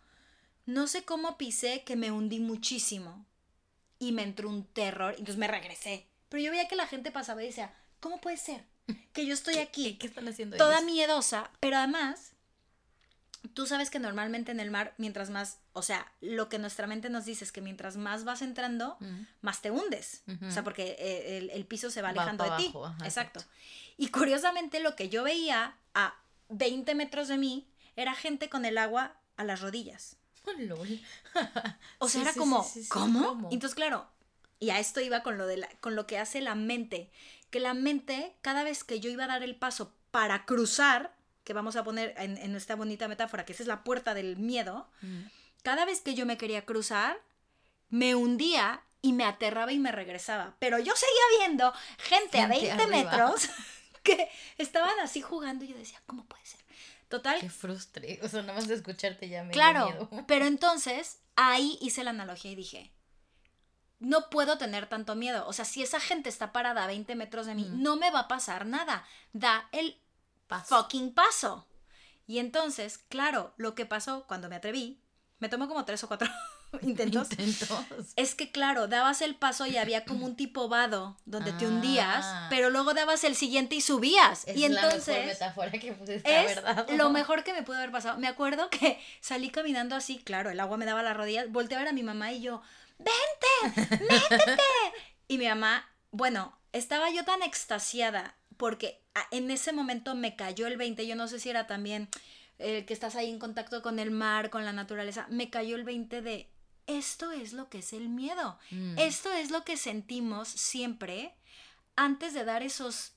no 0.67 0.87
sé 0.87 1.05
cómo 1.05 1.37
pisé 1.37 1.83
que 1.85 1.97
me 1.97 2.11
hundí 2.11 2.41
muchísimo. 2.41 3.27
y 3.99 4.13
me 4.13 4.23
entró 4.23 4.49
un 4.49 4.65
terror, 4.65 5.13
entonces 5.13 5.37
me 5.37 5.47
regresé. 5.47 6.07
Pero 6.29 6.43
yo 6.43 6.51
veía 6.51 6.69
que 6.69 6.77
la 6.77 6.87
gente 6.87 7.11
pasaba 7.13 7.43
y 7.43 7.47
decía, 7.47 7.73
¿cómo 8.01 8.21
puede 8.21 8.37
ser 8.37 8.65
que 9.13 9.25
yo 9.25 9.33
estoy 9.33 9.59
aquí? 9.59 9.95
¿Qué, 9.95 10.09
están 10.09 10.29
haciendo 10.29 10.57
Toda 10.57 10.83
miedosa, 10.83 11.51
pero 11.61 11.77
además, 11.79 12.33
tú 13.55 13.67
sabes 13.67 13.91
que 13.91 13.99
normalmente 13.99 14.53
en 14.53 14.61
el 14.61 14.71
mar, 14.71 14.95
mientras 14.99 15.31
más, 15.31 15.59
o 15.73 15.83
sea, 15.83 16.11
lo 16.21 16.49
que 16.49 16.59
nuestra 16.59 16.87
mente 16.87 17.09
nos 17.09 17.25
dice 17.25 17.45
es 17.45 17.53
que 17.53 17.61
mientras 17.61 17.97
más 17.97 18.25
vas 18.25 18.43
entrando, 18.43 18.99
más 19.43 19.63
te 19.63 19.71
hundes. 19.71 20.23
O 20.47 20.51
sea, 20.51 20.65
porque 20.65 20.97
eh, 20.99 21.51
el, 21.53 21.65
piso 21.67 21.91
se 21.91 22.03
va 22.03 22.11
alejando 22.11 22.45
de 22.45 22.57
ti. 22.57 22.75
exacto. 23.05 23.43
Y 23.97 24.09
curiosamente 24.09 24.81
lo 24.81 24.97
que 24.97 25.09
yo 25.09 25.23
veía 25.23 25.77
a 25.95 26.15
20 26.49 26.95
metros 26.95 27.29
de 27.29 27.39
mí 27.39 27.69
era 27.97 28.15
gente 28.15 28.49
con 28.49 28.65
el 28.65 28.77
agua 28.79 29.17
a 29.37 29.45
las 29.45 29.61
rodillas. 29.61 30.17
o 31.99 32.09
sea, 32.09 32.23
era 32.23 32.33
como, 32.35 32.67
¿cómo? 32.89 33.49
Entonces, 33.51 33.75
claro, 33.75 34.07
y 34.61 34.71
a 34.71 34.79
esto 34.79 35.01
iba 35.01 35.23
con 35.23 35.39
lo, 35.39 35.47
de 35.47 35.67
con 35.81 35.97
lo 35.97 36.07
que 36.07 36.19
hace 36.19 36.41
la 36.41 36.55
mente. 36.55 37.11
Que 37.51 37.61
la 37.61 37.75
mente, 37.75 38.35
cada 38.43 38.65
vez 38.65 38.83
que 38.83 39.01
yo 39.01 39.11
iba 39.11 39.25
a 39.25 39.29
dar 39.29 39.43
el 39.43 39.57
paso 39.57 39.95
para 40.11 40.45
cruzar, 40.45 41.15
que 41.45 41.53
vamos 41.53 41.77
a 41.77 41.85
poner 41.85 42.15
en, 42.17 42.37
en 42.39 42.57
esta 42.57 42.75
bonita 42.75 43.07
metáfora, 43.09 43.45
que 43.45 43.53
esa 43.53 43.63
es 43.63 43.69
la 43.69 43.85
puerta 43.85 44.15
del 44.15 44.37
miedo, 44.37 44.89
cada 45.63 45.85
vez 45.85 46.01
que 46.01 46.15
yo 46.15 46.27
me 46.27 46.37
quería 46.37 46.65
cruzar, 46.65 47.21
me 47.91 48.15
hundía 48.15 48.83
y 49.03 49.13
me 49.13 49.25
aterraba 49.25 49.73
y 49.73 49.79
me 49.79 49.93
regresaba. 49.93 50.57
Pero 50.59 50.79
yo 50.79 50.95
seguía 50.97 51.39
viendo 51.39 51.73
gente, 51.99 52.41
a 52.41 52.49
20 52.49 52.87
metros 52.87 53.51
que 54.03 54.31
estaban 54.57 54.99
así 55.01 55.21
jugando 55.21 55.65
y 55.65 55.69
yo 55.69 55.77
decía, 55.77 56.01
¿cómo 56.07 56.25
puede 56.25 56.45
ser? 56.47 56.64
Total. 57.09 57.41
Qué 57.41 57.51
frustre. 57.51 58.19
O 58.23 58.29
sea, 58.29 58.43
nada 58.43 58.55
más 58.55 58.69
de 58.69 58.75
escucharte 58.75 59.29
ya 59.29 59.45
me 59.45 59.53
Claro, 59.53 59.87
miedo. 59.87 60.11
pero 60.27 60.47
entonces 60.47 61.21
ahí 61.37 61.79
hice 61.81 62.05
la 62.05 62.11
analogía 62.11 62.51
y 62.51 62.57
dije, 62.57 62.93
no 64.01 64.31
puedo 64.31 64.59
tener 64.59 64.89
tanto 64.89 65.15
miedo. 65.15 65.47
O 65.47 65.53
sea, 65.53 65.65
si 65.65 65.83
esa 65.83 66.01
gente 66.01 66.29
está 66.29 66.53
parada 66.53 66.85
a 66.85 66.89
20 66.89 67.15
metros 67.15 67.47
de 67.47 67.55
mí, 67.55 67.69
no 67.73 67.97
me 67.97 68.11
va 68.11 68.21
a 68.21 68.29
pasar 68.29 68.67
nada. 68.67 69.07
Da 69.33 69.69
el 69.73 69.99
fucking 70.67 71.15
paso. 71.15 71.67
Y 72.27 72.39
entonces, 72.39 72.99
claro, 72.99 73.55
lo 73.57 73.75
que 73.75 73.87
pasó 73.87 74.27
cuando 74.27 74.49
me 74.49 74.57
atreví, 74.57 75.01
me 75.39 75.49
tomó 75.49 75.69
como 75.69 75.85
tres 75.85 76.03
o 76.05 76.09
cuatro 76.09 76.29
intentos. 76.83 77.29
Es 78.17 78.35
que, 78.35 78.51
claro, 78.51 78.89
dabas 78.89 79.23
el 79.23 79.35
paso 79.35 79.67
y 79.67 79.77
había 79.77 80.05
como 80.05 80.27
un 80.27 80.37
tipo 80.37 80.69
vado 80.69 81.17
donde 81.25 81.53
te 81.53 81.67
hundías, 81.67 82.25
ah. 82.25 82.47
pero 82.51 82.71
luego 82.71 82.95
dabas 82.95 83.25
el 83.25 83.37
siguiente 83.37 83.77
y 83.77 83.81
subías. 83.81 84.47
y 84.55 84.65
entonces. 84.65 85.09
La 85.09 85.15
mejor 85.15 85.27
metáfora 85.27 85.71
que 85.73 85.89
es 85.89 86.23
¿verdad? 86.23 86.89
Lo 86.91 87.11
mejor 87.11 87.45
que 87.45 87.53
me 87.53 87.63
pudo 87.63 87.77
haber 87.77 87.91
pasado. 87.91 88.19
Me 88.19 88.29
acuerdo 88.29 88.71
que 88.71 89.01
salí 89.21 89.51
caminando 89.51 89.97
así, 89.97 90.19
claro, 90.19 90.51
el 90.51 90.61
agua 90.61 90.77
me 90.77 90.85
daba 90.85 91.03
las 91.03 91.17
rodillas, 91.17 91.51
volteé 91.51 91.77
a 91.77 91.81
ver 91.81 91.89
a 91.89 91.93
mi 91.93 92.03
mamá 92.03 92.33
y 92.33 92.43
yo, 92.43 92.63
¡vente! 92.99 94.05
¡métete! 94.09 94.63
y 95.29 95.39
mi 95.39 95.47
mamá, 95.47 95.89
bueno, 96.11 96.57
estaba 96.73 97.11
yo 97.11 97.25
tan 97.25 97.43
extasiada 97.43 98.35
porque 98.57 99.01
en 99.31 99.51
ese 99.51 99.73
momento 99.73 100.15
me 100.15 100.37
cayó 100.37 100.67
el 100.67 100.77
20, 100.77 101.07
yo 101.07 101.17
no 101.17 101.29
sé 101.29 101.39
si 101.39 101.51
era 101.51 101.67
también 101.67 102.09
el 102.59 102.85
que 102.85 102.95
estás 102.95 103.17
ahí 103.17 103.31
en 103.31 103.39
contacto 103.39 103.83
con 103.83 103.99
el 103.99 104.11
mar, 104.11 104.51
con 104.51 104.65
la 104.65 104.73
naturaleza, 104.73 105.27
me 105.29 105.51
cayó 105.51 105.77
el 105.77 105.85
20 105.85 106.23
de 106.23 106.49
esto 106.87 107.33
es 107.33 107.53
lo 107.53 107.69
que 107.69 107.79
es 107.79 107.93
el 107.93 108.09
miedo. 108.09 108.59
Mm. 108.71 108.99
Esto 108.99 109.33
es 109.33 109.51
lo 109.51 109.65
que 109.65 109.77
sentimos 109.77 110.49
siempre 110.49 111.35
antes 111.97 112.35
de 112.35 112.45
dar 112.45 112.63
esos 112.63 113.13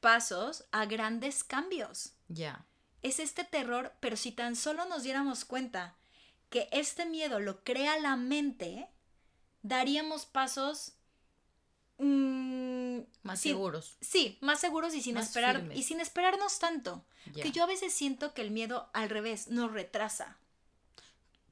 pasos 0.00 0.64
a 0.72 0.86
grandes 0.86 1.44
cambios. 1.44 2.12
Ya. 2.28 2.66
Es 3.02 3.18
este 3.18 3.44
terror, 3.44 3.92
pero 4.00 4.16
si 4.16 4.32
tan 4.32 4.56
solo 4.56 4.84
nos 4.86 5.02
diéramos 5.02 5.44
cuenta 5.44 5.96
que 6.50 6.68
este 6.72 7.06
miedo 7.06 7.40
lo 7.40 7.64
crea 7.64 7.98
la 7.98 8.16
mente, 8.16 8.88
daríamos 9.62 10.26
pasos 10.26 10.92
mm, 11.98 12.98
más 13.22 13.40
seguros. 13.40 13.96
Sí, 14.00 14.38
más 14.40 14.60
seguros 14.60 14.94
y 14.94 15.02
sin 15.02 15.16
esperar 15.16 15.70
y 15.74 15.82
sin 15.84 16.00
esperarnos 16.00 16.58
tanto. 16.58 17.04
Que 17.34 17.52
yo 17.52 17.62
a 17.62 17.66
veces 17.66 17.92
siento 17.92 18.34
que 18.34 18.42
el 18.42 18.50
miedo 18.50 18.90
al 18.92 19.08
revés 19.08 19.48
nos 19.48 19.72
retrasa. 19.72 20.36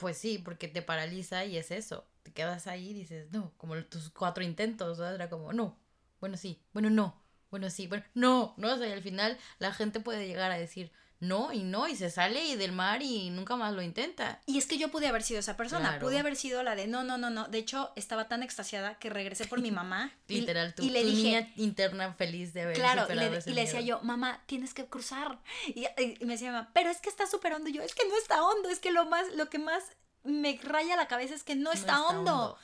Pues 0.00 0.18
sí, 0.18 0.38
porque 0.38 0.68
te 0.68 0.82
paraliza 0.82 1.44
y 1.44 1.56
es 1.58 1.70
eso. 1.70 2.06
Te 2.22 2.32
quedas 2.32 2.66
ahí 2.66 2.90
y 2.90 2.94
dices, 2.94 3.30
no, 3.32 3.52
como 3.56 3.76
tus 3.84 4.10
cuatro 4.10 4.42
intentos, 4.44 4.98
¿sabes? 4.98 5.14
Era 5.14 5.28
como, 5.30 5.52
no, 5.52 5.78
bueno 6.20 6.36
sí, 6.36 6.62
bueno 6.72 6.90
no, 6.90 7.22
bueno 7.50 7.70
sí, 7.70 7.86
bueno 7.86 8.04
no, 8.14 8.54
no, 8.58 8.74
o 8.74 8.78
sea, 8.78 8.88
y 8.88 8.92
al 8.92 9.02
final 9.02 9.38
la 9.58 9.72
gente 9.72 10.00
puede 10.00 10.26
llegar 10.26 10.50
a 10.52 10.58
decir, 10.58 10.92
no 11.20 11.52
y 11.52 11.62
no 11.62 11.86
y 11.86 11.96
se 11.96 12.10
sale 12.10 12.46
y 12.46 12.56
del 12.56 12.72
mar 12.72 13.02
y 13.02 13.28
nunca 13.28 13.54
más 13.54 13.74
lo 13.74 13.82
intenta. 13.82 14.40
Y 14.46 14.56
es 14.56 14.66
que 14.66 14.78
yo 14.78 14.90
pude 14.90 15.06
haber 15.06 15.22
sido 15.22 15.38
esa 15.40 15.56
persona, 15.56 15.98
pude 16.00 16.18
haber 16.18 16.34
sido 16.34 16.62
la 16.62 16.74
de 16.74 16.86
no, 16.86 17.04
no, 17.04 17.18
no, 17.18 17.28
no. 17.28 17.46
De 17.48 17.58
hecho, 17.58 17.92
estaba 17.94 18.26
tan 18.26 18.42
extasiada 18.42 18.98
que 18.98 19.10
regresé 19.10 19.44
por 19.44 19.60
mi 19.60 19.70
mamá. 19.70 20.12
Literal, 20.28 20.74
tú, 20.74 20.82
y 20.82 20.88
le 20.88 21.04
dije, 21.04 21.22
niña 21.22 21.52
interna 21.56 22.14
feliz 22.14 22.54
de 22.54 22.62
haber 22.62 22.76
Claro, 22.76 23.06
y 23.12 23.16
le, 23.16 23.42
y 23.44 23.52
le 23.52 23.60
decía 23.60 23.82
yo, 23.82 24.00
mamá, 24.00 24.42
tienes 24.46 24.72
que 24.72 24.86
cruzar. 24.86 25.38
Y, 25.66 25.86
me 26.24 26.32
decía 26.32 26.52
mamá, 26.52 26.70
pero 26.72 26.88
es 26.88 27.00
que 27.00 27.10
está 27.10 27.26
súper 27.26 27.52
hondo. 27.52 27.68
Y 27.68 27.74
yo, 27.74 27.82
es 27.82 27.94
que 27.94 28.08
no 28.08 28.16
está 28.16 28.42
hondo, 28.42 28.70
es 28.70 28.80
que 28.80 28.90
lo 28.90 29.04
más, 29.04 29.26
lo 29.34 29.50
que 29.50 29.58
más 29.58 29.84
me 30.24 30.58
raya 30.62 30.96
la 30.96 31.06
cabeza 31.06 31.34
es 31.34 31.44
que 31.44 31.54
no 31.54 31.70
está, 31.70 32.02
hondo. 32.02 32.56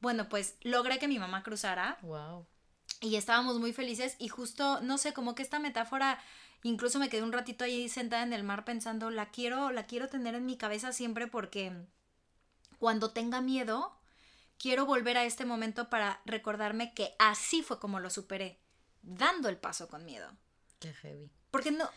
Bueno, 0.00 0.30
pues 0.30 0.56
logré 0.62 0.98
que 0.98 1.08
mi 1.08 1.18
mamá 1.18 1.42
cruzara. 1.42 1.98
Wow. 2.02 2.46
Y 3.00 3.16
estábamos 3.16 3.58
muy 3.58 3.74
felices 3.74 4.16
y 4.18 4.28
justo, 4.28 4.80
no 4.80 4.96
sé, 4.96 5.12
como 5.12 5.34
que 5.34 5.42
esta 5.42 5.58
metáfora 5.58 6.18
Incluso 6.62 6.98
me 6.98 7.08
quedé 7.08 7.22
un 7.22 7.32
ratito 7.32 7.64
ahí 7.64 7.88
sentada 7.88 8.22
en 8.22 8.32
el 8.32 8.42
mar 8.42 8.64
pensando, 8.64 9.10
la 9.10 9.30
quiero, 9.30 9.70
la 9.70 9.86
quiero 9.86 10.08
tener 10.08 10.34
en 10.34 10.46
mi 10.46 10.56
cabeza 10.56 10.92
siempre 10.92 11.26
porque 11.26 11.72
cuando 12.78 13.10
tenga 13.12 13.40
miedo, 13.40 13.98
quiero 14.58 14.86
volver 14.86 15.16
a 15.16 15.24
este 15.24 15.44
momento 15.44 15.88
para 15.88 16.20
recordarme 16.24 16.94
que 16.94 17.14
así 17.18 17.62
fue 17.62 17.78
como 17.78 18.00
lo 18.00 18.10
superé, 18.10 18.60
dando 19.02 19.48
el 19.48 19.56
paso 19.56 19.88
con 19.88 20.04
miedo. 20.04 20.30
Qué 20.80 20.92
heavy. 20.94 21.30
Porque 21.50 21.70
no, 21.70 21.88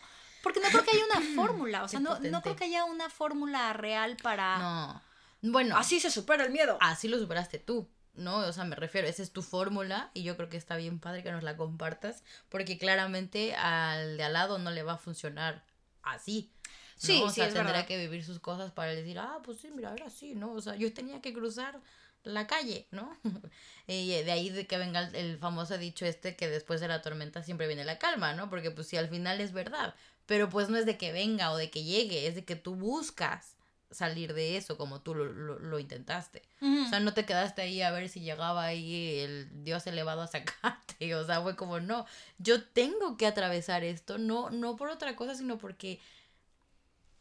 porque 0.42 0.60
no 0.60 0.68
creo 0.68 0.84
que 0.84 0.96
haya 0.96 1.06
una 1.06 1.20
fórmula, 1.34 1.82
o 1.82 1.88
sea, 1.88 2.00
no, 2.00 2.18
no, 2.20 2.42
creo 2.42 2.56
que 2.56 2.64
haya 2.64 2.84
una 2.84 3.10
fórmula 3.10 3.72
real 3.72 4.16
para... 4.22 4.58
No. 4.58 5.02
Bueno. 5.42 5.76
Así 5.76 5.98
se 5.98 6.10
supera 6.10 6.44
el 6.44 6.52
miedo. 6.52 6.78
Así 6.80 7.08
lo 7.08 7.18
superaste 7.18 7.58
tú. 7.58 7.88
¿No? 8.14 8.38
O 8.38 8.52
sea, 8.52 8.64
me 8.64 8.76
refiero, 8.76 9.08
esa 9.08 9.22
es 9.22 9.32
tu 9.32 9.42
fórmula 9.42 10.10
y 10.14 10.22
yo 10.22 10.36
creo 10.36 10.48
que 10.48 10.56
está 10.56 10.76
bien 10.76 10.98
padre 10.98 11.22
que 11.22 11.32
nos 11.32 11.42
la 11.42 11.56
compartas 11.56 12.22
porque 12.48 12.78
claramente 12.78 13.54
al 13.54 14.16
de 14.16 14.24
al 14.24 14.32
lado 14.32 14.58
no 14.58 14.70
le 14.70 14.82
va 14.82 14.94
a 14.94 14.98
funcionar 14.98 15.64
así. 16.02 16.52
Sí, 16.96 17.20
o 17.24 17.30
sea, 17.30 17.52
tendrá 17.52 17.84
que 17.84 17.98
vivir 17.98 18.24
sus 18.24 18.38
cosas 18.38 18.70
para 18.70 18.94
decir, 18.94 19.18
ah, 19.18 19.40
pues 19.42 19.58
sí, 19.58 19.70
mira, 19.74 19.90
ahora 19.90 20.08
sí, 20.08 20.34
¿no? 20.34 20.52
O 20.52 20.60
sea, 20.60 20.76
yo 20.76 20.92
tenía 20.94 21.20
que 21.20 21.32
cruzar 21.32 21.80
la 22.22 22.46
calle, 22.46 22.86
¿no? 22.90 23.16
y 23.86 24.10
de 24.22 24.30
ahí 24.30 24.50
de 24.50 24.66
que 24.66 24.78
venga 24.78 25.08
el, 25.12 25.38
famoso 25.38 25.76
dicho 25.78 26.06
este 26.06 26.36
que 26.36 26.48
después 26.48 26.80
de 26.80 26.88
la 26.88 27.02
tormenta 27.02 27.42
siempre 27.42 27.66
viene 27.66 27.84
la 27.84 27.98
calma, 27.98 28.34
¿no? 28.34 28.48
Porque 28.50 28.70
pues 28.70 28.86
si 28.86 28.96
al 28.96 29.08
final 29.08 29.40
es 29.40 29.52
verdad, 29.52 29.94
pero 30.26 30.48
pues 30.48 30.68
no 30.68 30.76
es 30.76 30.86
de 30.86 30.96
que 30.96 31.12
venga 31.12 31.50
o 31.50 31.56
de 31.56 31.70
que 31.70 31.82
llegue, 31.82 32.26
es 32.28 32.34
de 32.36 32.44
que 32.44 32.56
tú 32.56 32.76
buscas 32.76 33.56
salir 33.92 34.34
de 34.34 34.56
eso 34.56 34.76
como 34.76 35.00
tú 35.00 35.14
lo, 35.14 35.24
lo, 35.58 35.78
intentaste. 35.78 36.42
O 36.60 36.88
sea, 36.88 37.00
no 37.00 37.14
te 37.14 37.24
quedaste 37.24 37.62
ahí 37.62 37.82
a 37.82 37.90
ver 37.90 38.08
si 38.08 38.20
llegaba 38.20 38.64
ahí 38.64 39.20
el 39.20 39.64
Dios 39.64 39.86
elevado 39.86 40.22
a 40.22 40.26
sacarte. 40.26 40.82
O 41.14 41.24
sea, 41.24 41.42
fue 41.42 41.56
como, 41.56 41.80
no, 41.80 42.06
yo 42.38 42.62
tengo 42.62 43.16
que 43.16 43.26
atravesar 43.26 43.82
esto, 43.82 44.18
no, 44.18 44.50
no 44.50 44.76
por 44.76 44.88
otra 44.88 45.16
cosa, 45.16 45.34
sino 45.34 45.58
porque 45.58 45.98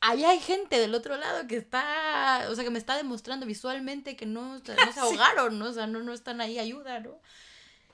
allá 0.01 0.29
hay 0.31 0.39
gente 0.39 0.79
del 0.79 0.93
otro 0.93 1.17
lado 1.17 1.47
que 1.47 1.57
está, 1.57 2.47
o 2.49 2.53
sea, 2.53 2.63
que 2.63 2.69
me 2.69 2.79
está 2.79 2.95
demostrando 2.95 3.47
visualmente 3.47 4.15
que 4.15 4.27
no, 4.27 4.59
no 4.59 4.63
se 4.63 4.75
ahogaron, 4.99 5.57
¿no? 5.57 5.65
O 5.65 5.73
sea, 5.73 5.87
no, 5.87 6.03
no 6.03 6.13
están 6.13 6.41
ahí 6.41 6.59
ayuda, 6.59 6.99
¿no? 6.99 7.19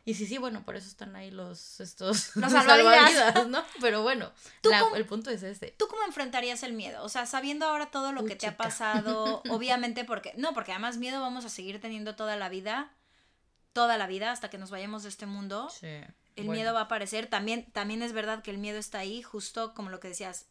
Y 0.08 0.14
sí, 0.14 0.26
sí, 0.26 0.38
bueno, 0.38 0.64
por 0.64 0.78
eso 0.78 0.88
están 0.88 1.18
ahí 1.18 1.32
los 1.32 1.82
estos 1.82 2.34
los 2.38 2.52
salvavidas, 2.54 3.46
¿no? 3.50 3.62
Pero 3.82 4.04
bueno, 4.04 4.32
el 4.96 5.06
punto 5.06 5.30
es 5.30 5.44
ese. 5.44 5.76
¿Tú 5.78 5.90
cómo 5.90 6.02
enfrentarías 6.06 6.64
el 6.64 6.72
miedo? 6.72 7.04
O 7.04 7.10
sea, 7.10 7.26
sabiendo 7.26 7.66
ahora 7.66 7.92
todo 7.92 8.14
lo 8.14 8.24
que 8.24 8.38
te 8.38 8.48
ha 8.48 8.56
pasado, 8.56 9.44
obviamente 9.50 10.06
porque 10.06 10.34
no, 10.38 10.54
porque 10.54 10.72
además 10.72 10.96
miedo 10.96 11.20
vamos 11.20 11.44
a 11.44 11.50
seguir 11.50 11.82
teniendo 11.82 12.16
toda 12.16 12.38
la 12.38 12.48
vida, 12.48 12.94
toda 13.74 13.98
la 13.98 14.08
vida 14.08 14.32
hasta 14.32 14.50
que 14.50 14.58
nos 14.58 14.72
vayamos 14.72 15.04
de 15.04 15.10
este 15.10 15.26
mundo. 15.26 15.70
Sí. 15.70 16.00
El 16.38 16.48
miedo 16.48 16.74
va 16.74 16.80
a 16.80 16.84
aparecer. 16.84 17.28
También 17.28 17.70
también 17.74 18.02
es 18.02 18.14
verdad 18.14 18.42
que 18.44 18.52
el 18.52 18.60
miedo 18.60 18.80
está 18.80 19.00
ahí, 19.00 19.22
justo 19.22 19.74
como 19.74 19.90
lo 19.90 20.00
que 20.00 20.08
decías, 20.08 20.46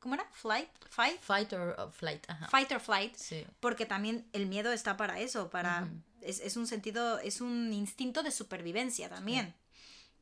¿Cómo 0.00 0.14
era? 0.14 0.24
Flight, 0.32 0.70
fight. 0.88 1.20
Fight 1.20 1.52
or 1.52 1.92
flight. 1.92 2.26
Fight 2.48 2.72
or 2.72 2.80
flight. 2.80 3.14
Sí. 3.16 3.46
Porque 3.60 3.86
también 3.86 4.26
el 4.32 4.46
miedo 4.46 4.72
está 4.72 4.96
para 4.96 5.20
eso, 5.20 5.48
para 5.48 5.88
es, 6.24 6.56
un 6.56 6.66
sentido, 6.66 7.18
es 7.18 7.40
un 7.40 7.72
instinto 7.72 8.22
de 8.22 8.30
supervivencia 8.30 9.08
también. 9.08 9.54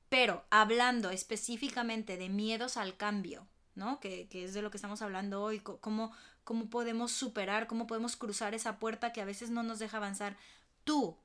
Pero 0.08 0.44
hablando 0.50 1.10
específicamente 1.10 2.16
de 2.16 2.28
miedos 2.28 2.76
al 2.76 2.96
cambio, 2.96 3.46
¿no? 3.74 4.00
Que, 4.00 4.28
es 4.32 4.54
de 4.54 4.62
lo 4.62 4.70
que 4.70 4.76
estamos 4.76 5.02
hablando 5.02 5.42
hoy, 5.42 5.60
cómo, 5.60 6.12
cómo 6.44 6.68
podemos 6.68 7.12
superar, 7.12 7.66
cómo 7.66 7.86
podemos 7.86 8.16
cruzar 8.16 8.54
esa 8.54 8.78
puerta 8.78 9.12
que 9.12 9.20
a 9.20 9.24
veces 9.24 9.50
no 9.50 9.62
nos 9.62 9.78
deja 9.78 9.98
avanzar. 9.98 10.36
Tú, 10.84 11.16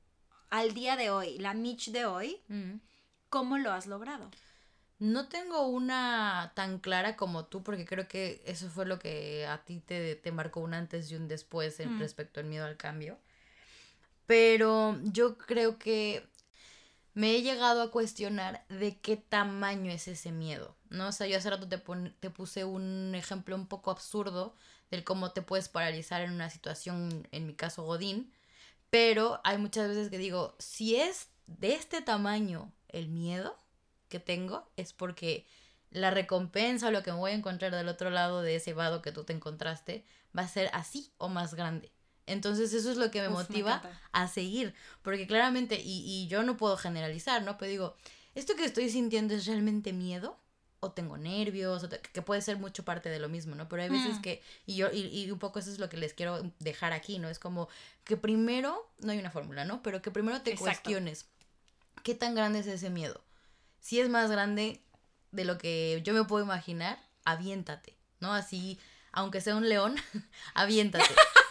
al 0.50 0.72
día 0.72 0.96
de 0.96 1.10
hoy, 1.10 1.38
la 1.38 1.54
Mitch 1.54 1.90
de 1.90 2.06
hoy, 2.06 2.40
mm. 2.48 2.74
¿cómo 3.28 3.58
lo 3.58 3.72
has 3.72 3.86
logrado? 3.86 4.30
No 4.98 5.28
tengo 5.28 5.66
una 5.66 6.52
tan 6.54 6.78
clara 6.78 7.16
como 7.16 7.44
tú, 7.44 7.62
porque 7.62 7.84
creo 7.84 8.08
que 8.08 8.42
eso 8.46 8.70
fue 8.70 8.86
lo 8.86 8.98
que 8.98 9.46
a 9.46 9.64
ti 9.64 9.80
te, 9.80 10.14
te 10.14 10.32
marcó 10.32 10.60
un 10.60 10.72
antes 10.72 11.10
y 11.10 11.16
un 11.16 11.28
después 11.28 11.80
en 11.80 11.96
mm. 11.96 11.98
respecto 11.98 12.40
al 12.40 12.46
miedo 12.46 12.64
al 12.64 12.76
cambio. 12.76 13.18
Pero 14.26 14.98
yo 15.02 15.38
creo 15.38 15.78
que 15.78 16.28
me 17.14 17.36
he 17.36 17.42
llegado 17.42 17.82
a 17.82 17.90
cuestionar 17.90 18.64
de 18.68 18.98
qué 18.98 19.16
tamaño 19.16 19.90
es 19.90 20.08
ese 20.08 20.32
miedo, 20.32 20.76
¿no? 20.90 21.08
O 21.08 21.12
sea, 21.12 21.26
yo 21.26 21.38
hace 21.38 21.50
rato 21.50 21.68
te, 21.68 21.78
te 22.20 22.30
puse 22.30 22.64
un 22.64 23.14
ejemplo 23.14 23.56
un 23.56 23.66
poco 23.66 23.90
absurdo 23.90 24.54
del 24.90 25.04
cómo 25.04 25.32
te 25.32 25.42
puedes 25.42 25.68
paralizar 25.68 26.20
en 26.22 26.32
una 26.32 26.50
situación, 26.50 27.26
en 27.32 27.46
mi 27.46 27.54
caso 27.54 27.84
Godín, 27.84 28.32
pero 28.90 29.40
hay 29.44 29.58
muchas 29.58 29.88
veces 29.88 30.10
que 30.10 30.18
digo, 30.18 30.54
si 30.58 30.96
es 30.96 31.30
de 31.46 31.74
este 31.74 32.02
tamaño 32.02 32.72
el 32.88 33.08
miedo 33.08 33.58
que 34.08 34.20
tengo, 34.20 34.70
es 34.76 34.92
porque 34.92 35.46
la 35.90 36.10
recompensa 36.10 36.88
o 36.88 36.90
lo 36.90 37.02
que 37.02 37.12
me 37.12 37.18
voy 37.18 37.30
a 37.32 37.34
encontrar 37.34 37.74
del 37.74 37.88
otro 37.88 38.10
lado 38.10 38.42
de 38.42 38.56
ese 38.56 38.74
vado 38.74 39.02
que 39.02 39.12
tú 39.12 39.24
te 39.24 39.32
encontraste 39.32 40.04
va 40.36 40.42
a 40.42 40.48
ser 40.48 40.70
así 40.72 41.12
o 41.18 41.28
más 41.28 41.54
grande. 41.54 41.90
Entonces 42.26 42.72
eso 42.72 42.90
es 42.90 42.96
lo 42.96 43.10
que 43.10 43.22
me 43.22 43.28
motiva 43.28 43.82
a 44.12 44.28
seguir, 44.28 44.74
porque 45.02 45.26
claramente, 45.26 45.80
y, 45.80 46.02
y 46.04 46.26
yo 46.28 46.42
no 46.42 46.56
puedo 46.56 46.76
generalizar, 46.76 47.42
¿no? 47.42 47.56
Pero 47.56 47.70
digo, 47.70 47.96
¿esto 48.34 48.56
que 48.56 48.64
estoy 48.64 48.90
sintiendo 48.90 49.34
es 49.34 49.46
realmente 49.46 49.92
miedo? 49.92 50.38
o 50.80 50.92
tengo 50.92 51.16
nervios, 51.16 51.84
o 51.84 51.88
que 51.88 52.22
puede 52.22 52.42
ser 52.42 52.58
mucho 52.58 52.84
parte 52.84 53.08
de 53.08 53.18
lo 53.18 53.28
mismo, 53.28 53.54
¿no? 53.54 53.68
Pero 53.68 53.82
hay 53.82 53.88
veces 53.88 54.18
mm. 54.18 54.20
que, 54.20 54.42
y 54.66 54.76
yo, 54.76 54.90
y, 54.92 55.06
y, 55.06 55.30
un 55.30 55.38
poco 55.38 55.58
eso 55.58 55.70
es 55.70 55.78
lo 55.78 55.88
que 55.88 55.96
les 55.96 56.12
quiero 56.12 56.52
dejar 56.58 56.92
aquí, 56.92 57.18
¿no? 57.18 57.28
Es 57.28 57.38
como 57.38 57.68
que 58.04 58.16
primero, 58.16 58.90
no 59.00 59.12
hay 59.12 59.18
una 59.18 59.30
fórmula, 59.30 59.64
¿no? 59.64 59.82
Pero 59.82 60.02
que 60.02 60.10
primero 60.10 60.42
te 60.42 60.54
cuestiones, 60.56 61.26
¿qué 62.02 62.14
tan 62.14 62.34
grande 62.34 62.60
es 62.60 62.66
ese 62.66 62.90
miedo? 62.90 63.20
Si 63.80 64.00
es 64.00 64.08
más 64.08 64.30
grande 64.30 64.82
de 65.32 65.44
lo 65.44 65.58
que 65.58 66.02
yo 66.04 66.12
me 66.12 66.24
puedo 66.24 66.44
imaginar, 66.44 66.98
aviéntate, 67.24 67.96
¿no? 68.20 68.32
Así, 68.34 68.78
aunque 69.12 69.40
sea 69.40 69.56
un 69.56 69.68
león, 69.68 69.96
aviéntate. 70.54 71.04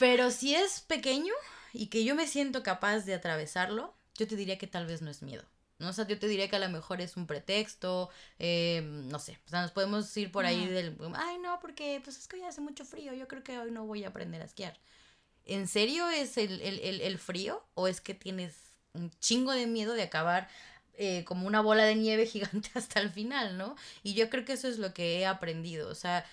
Pero 0.00 0.30
si 0.30 0.54
es 0.54 0.80
pequeño 0.80 1.34
y 1.74 1.88
que 1.88 2.04
yo 2.04 2.14
me 2.14 2.26
siento 2.26 2.62
capaz 2.62 3.00
de 3.00 3.12
atravesarlo, 3.12 3.94
yo 4.16 4.26
te 4.26 4.34
diría 4.34 4.56
que 4.56 4.66
tal 4.66 4.86
vez 4.86 5.02
no 5.02 5.10
es 5.10 5.22
miedo. 5.22 5.44
¿no? 5.78 5.90
O 5.90 5.92
sea, 5.92 6.06
yo 6.06 6.18
te 6.18 6.26
diría 6.26 6.48
que 6.48 6.56
a 6.56 6.58
lo 6.58 6.70
mejor 6.70 7.02
es 7.02 7.18
un 7.18 7.26
pretexto, 7.26 8.08
eh, 8.38 8.80
no 8.82 9.18
sé, 9.18 9.38
o 9.46 9.50
sea, 9.50 9.60
nos 9.60 9.72
podemos 9.72 10.14
ir 10.16 10.32
por 10.32 10.46
ahí 10.46 10.66
del, 10.66 10.96
ay, 11.14 11.38
no, 11.38 11.58
porque 11.60 12.00
pues 12.02 12.16
es 12.16 12.26
que 12.28 12.36
hoy 12.36 12.44
hace 12.44 12.62
mucho 12.62 12.86
frío, 12.86 13.12
yo 13.12 13.28
creo 13.28 13.42
que 13.42 13.58
hoy 13.58 13.70
no 13.70 13.84
voy 13.86 14.04
a 14.04 14.08
aprender 14.08 14.40
a 14.40 14.46
esquiar. 14.46 14.78
¿En 15.44 15.68
serio 15.68 16.08
es 16.08 16.38
el, 16.38 16.60
el, 16.62 17.00
el, 17.00 17.18
frío 17.18 17.62
o 17.74 17.86
es 17.86 18.00
que 18.00 18.14
tienes 18.14 18.54
un 18.94 19.10
chingo 19.20 19.52
de 19.52 19.66
miedo 19.66 19.92
de 19.92 20.02
acabar 20.02 20.48
eh, 20.94 21.24
como 21.24 21.46
una 21.46 21.60
bola 21.60 21.84
de 21.84 21.94
nieve 21.94 22.24
gigante 22.26 22.70
hasta 22.74 23.00
el 23.00 23.10
final, 23.10 23.58
¿no? 23.58 23.76
Y 24.02 24.14
yo 24.14 24.30
creo 24.30 24.46
que 24.46 24.54
eso 24.54 24.68
es 24.68 24.78
lo 24.78 24.94
que 24.94 25.18
he 25.18 25.26
aprendido, 25.26 25.90
o 25.90 25.94
sea, 25.94 26.24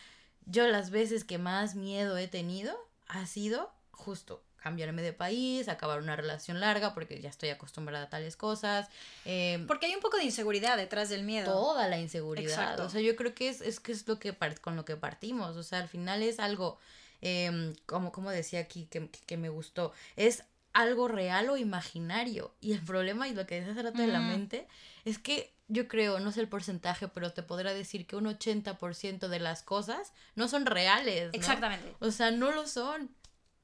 yo 0.45 0.67
las 0.67 0.89
veces 0.89 1.25
que 1.25 1.37
más 1.37 1.75
miedo 1.75 2.17
he 2.17 2.29
tenido 2.29 2.86
ha 3.07 3.25
sido 3.25 3.71
justo 3.91 4.43
cambiarme 4.57 5.01
de 5.01 5.13
país, 5.13 5.69
acabar 5.69 5.99
una 6.01 6.15
relación 6.15 6.59
larga 6.59 6.93
porque 6.93 7.21
ya 7.21 7.29
estoy 7.29 7.49
acostumbrada 7.49 8.05
a 8.05 8.09
tales 8.09 8.35
cosas. 8.35 8.89
Em, 9.23 9.65
porque 9.65 9.85
hay 9.85 9.95
un 9.95 10.01
poco 10.01 10.17
de 10.17 10.25
inseguridad 10.25 10.75
detrás 10.75 11.09
del 11.09 11.23
miedo. 11.23 11.51
Toda 11.51 11.87
la 11.87 11.97
inseguridad. 11.99 12.79
O 12.79 12.89
sea, 12.89 13.01
yo 13.01 13.15
creo 13.15 13.33
que 13.33 13.49
es, 13.49 13.61
es 13.61 13.79
que 13.79 13.91
es 13.91 14.07
lo 14.07 14.19
que 14.19 14.35
con 14.61 14.75
lo 14.75 14.83
que 14.83 14.97
partimos. 14.97 15.55
O 15.55 15.63
sea, 15.63 15.79
al 15.79 15.87
final 15.87 16.21
es 16.21 16.39
algo, 16.39 16.79
eh, 17.21 17.73
como, 17.85 18.11
como 18.11 18.29
decía 18.29 18.59
aquí, 18.59 18.87
que, 18.87 19.09
que, 19.09 19.37
me 19.37 19.49
gustó, 19.49 19.93
es 20.15 20.43
algo 20.77 21.07
real 21.07 21.49
o 21.49 21.57
imaginario. 21.57 22.53
Y 22.61 22.73
el 22.73 22.83
problema, 22.83 23.27
y 23.27 23.33
lo 23.33 23.47
que 23.47 23.55
decía 23.55 23.71
hace 23.71 23.81
rato 23.81 23.99
de 23.99 24.07
la 24.07 24.19
mente, 24.19 24.67
es 25.05 25.17
que 25.17 25.51
yo 25.67 25.87
creo, 25.87 26.19
no 26.19 26.31
sé 26.31 26.39
el 26.39 26.47
porcentaje, 26.47 27.07
pero 27.07 27.33
te 27.33 27.41
podrá 27.41 27.73
decir 27.73 28.05
que 28.05 28.15
un 28.15 28.25
80% 28.25 29.27
de 29.27 29.39
las 29.39 29.63
cosas 29.63 30.13
no 30.35 30.47
son 30.47 30.67
reales. 30.67 31.31
Exactamente. 31.33 31.95
O 31.99 32.11
sea, 32.11 32.29
no 32.29 32.51
lo 32.51 32.67
son. 32.67 33.09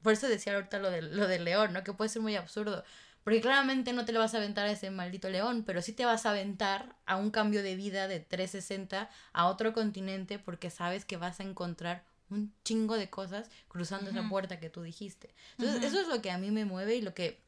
Por 0.01 0.13
eso 0.13 0.27
decía 0.27 0.55
ahorita 0.55 0.79
lo, 0.79 0.89
de, 0.89 1.03
lo 1.03 1.27
del 1.27 1.45
león, 1.45 1.71
¿no? 1.71 1.83
Que 1.83 1.93
puede 1.93 2.09
ser 2.09 2.23
muy 2.23 2.35
absurdo. 2.35 2.83
Porque 3.23 3.41
claramente 3.41 3.93
no 3.93 4.05
te 4.05 4.11
le 4.11 4.17
vas 4.17 4.33
a 4.33 4.37
aventar 4.37 4.65
a 4.65 4.71
ese 4.71 4.89
maldito 4.89 5.29
león, 5.29 5.63
pero 5.67 5.83
sí 5.83 5.93
te 5.93 6.05
vas 6.05 6.25
a 6.25 6.31
aventar 6.31 6.95
a 7.05 7.15
un 7.17 7.29
cambio 7.29 7.61
de 7.61 7.75
vida 7.75 8.07
de 8.07 8.21
360 8.21 9.07
a 9.33 9.45
otro 9.45 9.71
continente 9.71 10.39
porque 10.39 10.71
sabes 10.71 11.05
que 11.05 11.17
vas 11.17 11.39
a 11.39 11.43
encontrar 11.43 12.03
un 12.33 12.53
chingo 12.63 12.97
de 12.97 13.09
cosas 13.09 13.49
cruzando 13.67 14.09
esa 14.09 14.27
puerta 14.27 14.59
que 14.59 14.69
tú 14.69 14.81
dijiste. 14.81 15.33
Entonces, 15.57 15.83
eso 15.83 15.99
es 16.01 16.07
lo 16.07 16.21
que 16.21 16.31
a 16.31 16.37
mí 16.37 16.51
me 16.51 16.65
mueve 16.65 16.95
y 16.95 17.01
lo 17.01 17.13
que 17.13 17.41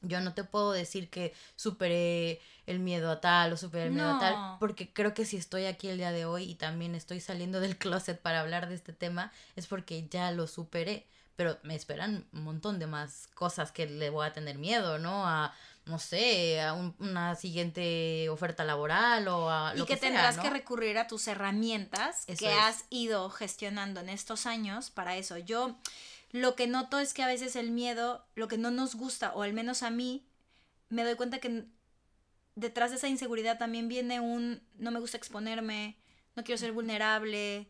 yo 0.00 0.20
no 0.20 0.34
te 0.34 0.44
puedo 0.44 0.72
decir 0.72 1.08
que 1.08 1.32
superé 1.56 2.40
el 2.66 2.78
miedo 2.78 3.10
a 3.10 3.20
tal 3.20 3.52
o 3.52 3.56
superé 3.56 3.84
el 3.84 3.92
miedo 3.92 4.16
a 4.16 4.18
tal, 4.18 4.56
porque 4.60 4.92
creo 4.92 5.14
que 5.14 5.24
si 5.24 5.36
estoy 5.36 5.64
aquí 5.66 5.88
el 5.88 5.98
día 5.98 6.12
de 6.12 6.24
hoy 6.24 6.44
y 6.44 6.54
también 6.54 6.94
estoy 6.94 7.20
saliendo 7.20 7.60
del 7.60 7.76
closet 7.78 8.20
para 8.20 8.40
hablar 8.40 8.68
de 8.68 8.74
este 8.74 8.92
tema, 8.92 9.32
es 9.56 9.66
porque 9.66 10.06
ya 10.08 10.30
lo 10.30 10.46
superé 10.46 11.06
pero 11.36 11.58
me 11.62 11.74
esperan 11.74 12.26
un 12.32 12.44
montón 12.44 12.78
de 12.78 12.86
más 12.86 13.28
cosas 13.34 13.72
que 13.72 13.86
le 13.86 14.10
voy 14.10 14.26
a 14.26 14.32
tener 14.32 14.58
miedo, 14.58 14.98
¿no? 14.98 15.26
A, 15.26 15.52
no 15.86 15.98
sé, 15.98 16.60
a 16.60 16.72
una 16.72 17.34
siguiente 17.34 18.28
oferta 18.30 18.64
laboral 18.64 19.28
o 19.28 19.50
a... 19.50 19.74
Lo 19.74 19.84
y 19.84 19.86
que, 19.86 19.96
tendrás 19.96 20.38
que 20.38 20.48
recurrir 20.48 20.96
a 20.98 21.06
tus 21.06 21.28
herramientas 21.28 22.24
que 22.38 22.48
has 22.48 22.84
ido 22.90 23.28
gestionando 23.30 24.00
en 24.00 24.08
estos 24.08 24.46
años 24.46 24.90
para 24.90 25.16
eso. 25.16 25.36
Yo 25.36 25.76
lo 26.30 26.56
que 26.56 26.66
noto 26.66 26.98
es 26.98 27.12
que 27.12 27.22
a 27.22 27.26
veces 27.26 27.54
el 27.54 27.70
miedo, 27.70 28.26
lo 28.34 28.48
que 28.48 28.58
no 28.58 28.70
nos 28.70 28.94
gusta, 28.94 29.32
o 29.34 29.42
al 29.42 29.52
menos 29.52 29.82
a 29.82 29.90
mí, 29.90 30.26
me 30.88 31.04
doy 31.04 31.16
cuenta 31.16 31.38
que 31.38 31.64
detrás 32.54 32.90
de 32.90 32.96
esa 32.96 33.08
inseguridad 33.08 33.58
también 33.58 33.88
viene 33.88 34.20
un 34.20 34.62
no 34.76 34.90
me 34.90 35.00
gusta 35.00 35.16
exponerme, 35.16 35.98
no 36.34 36.44
quiero 36.44 36.58
ser 36.58 36.72
vulnerable, 36.72 37.68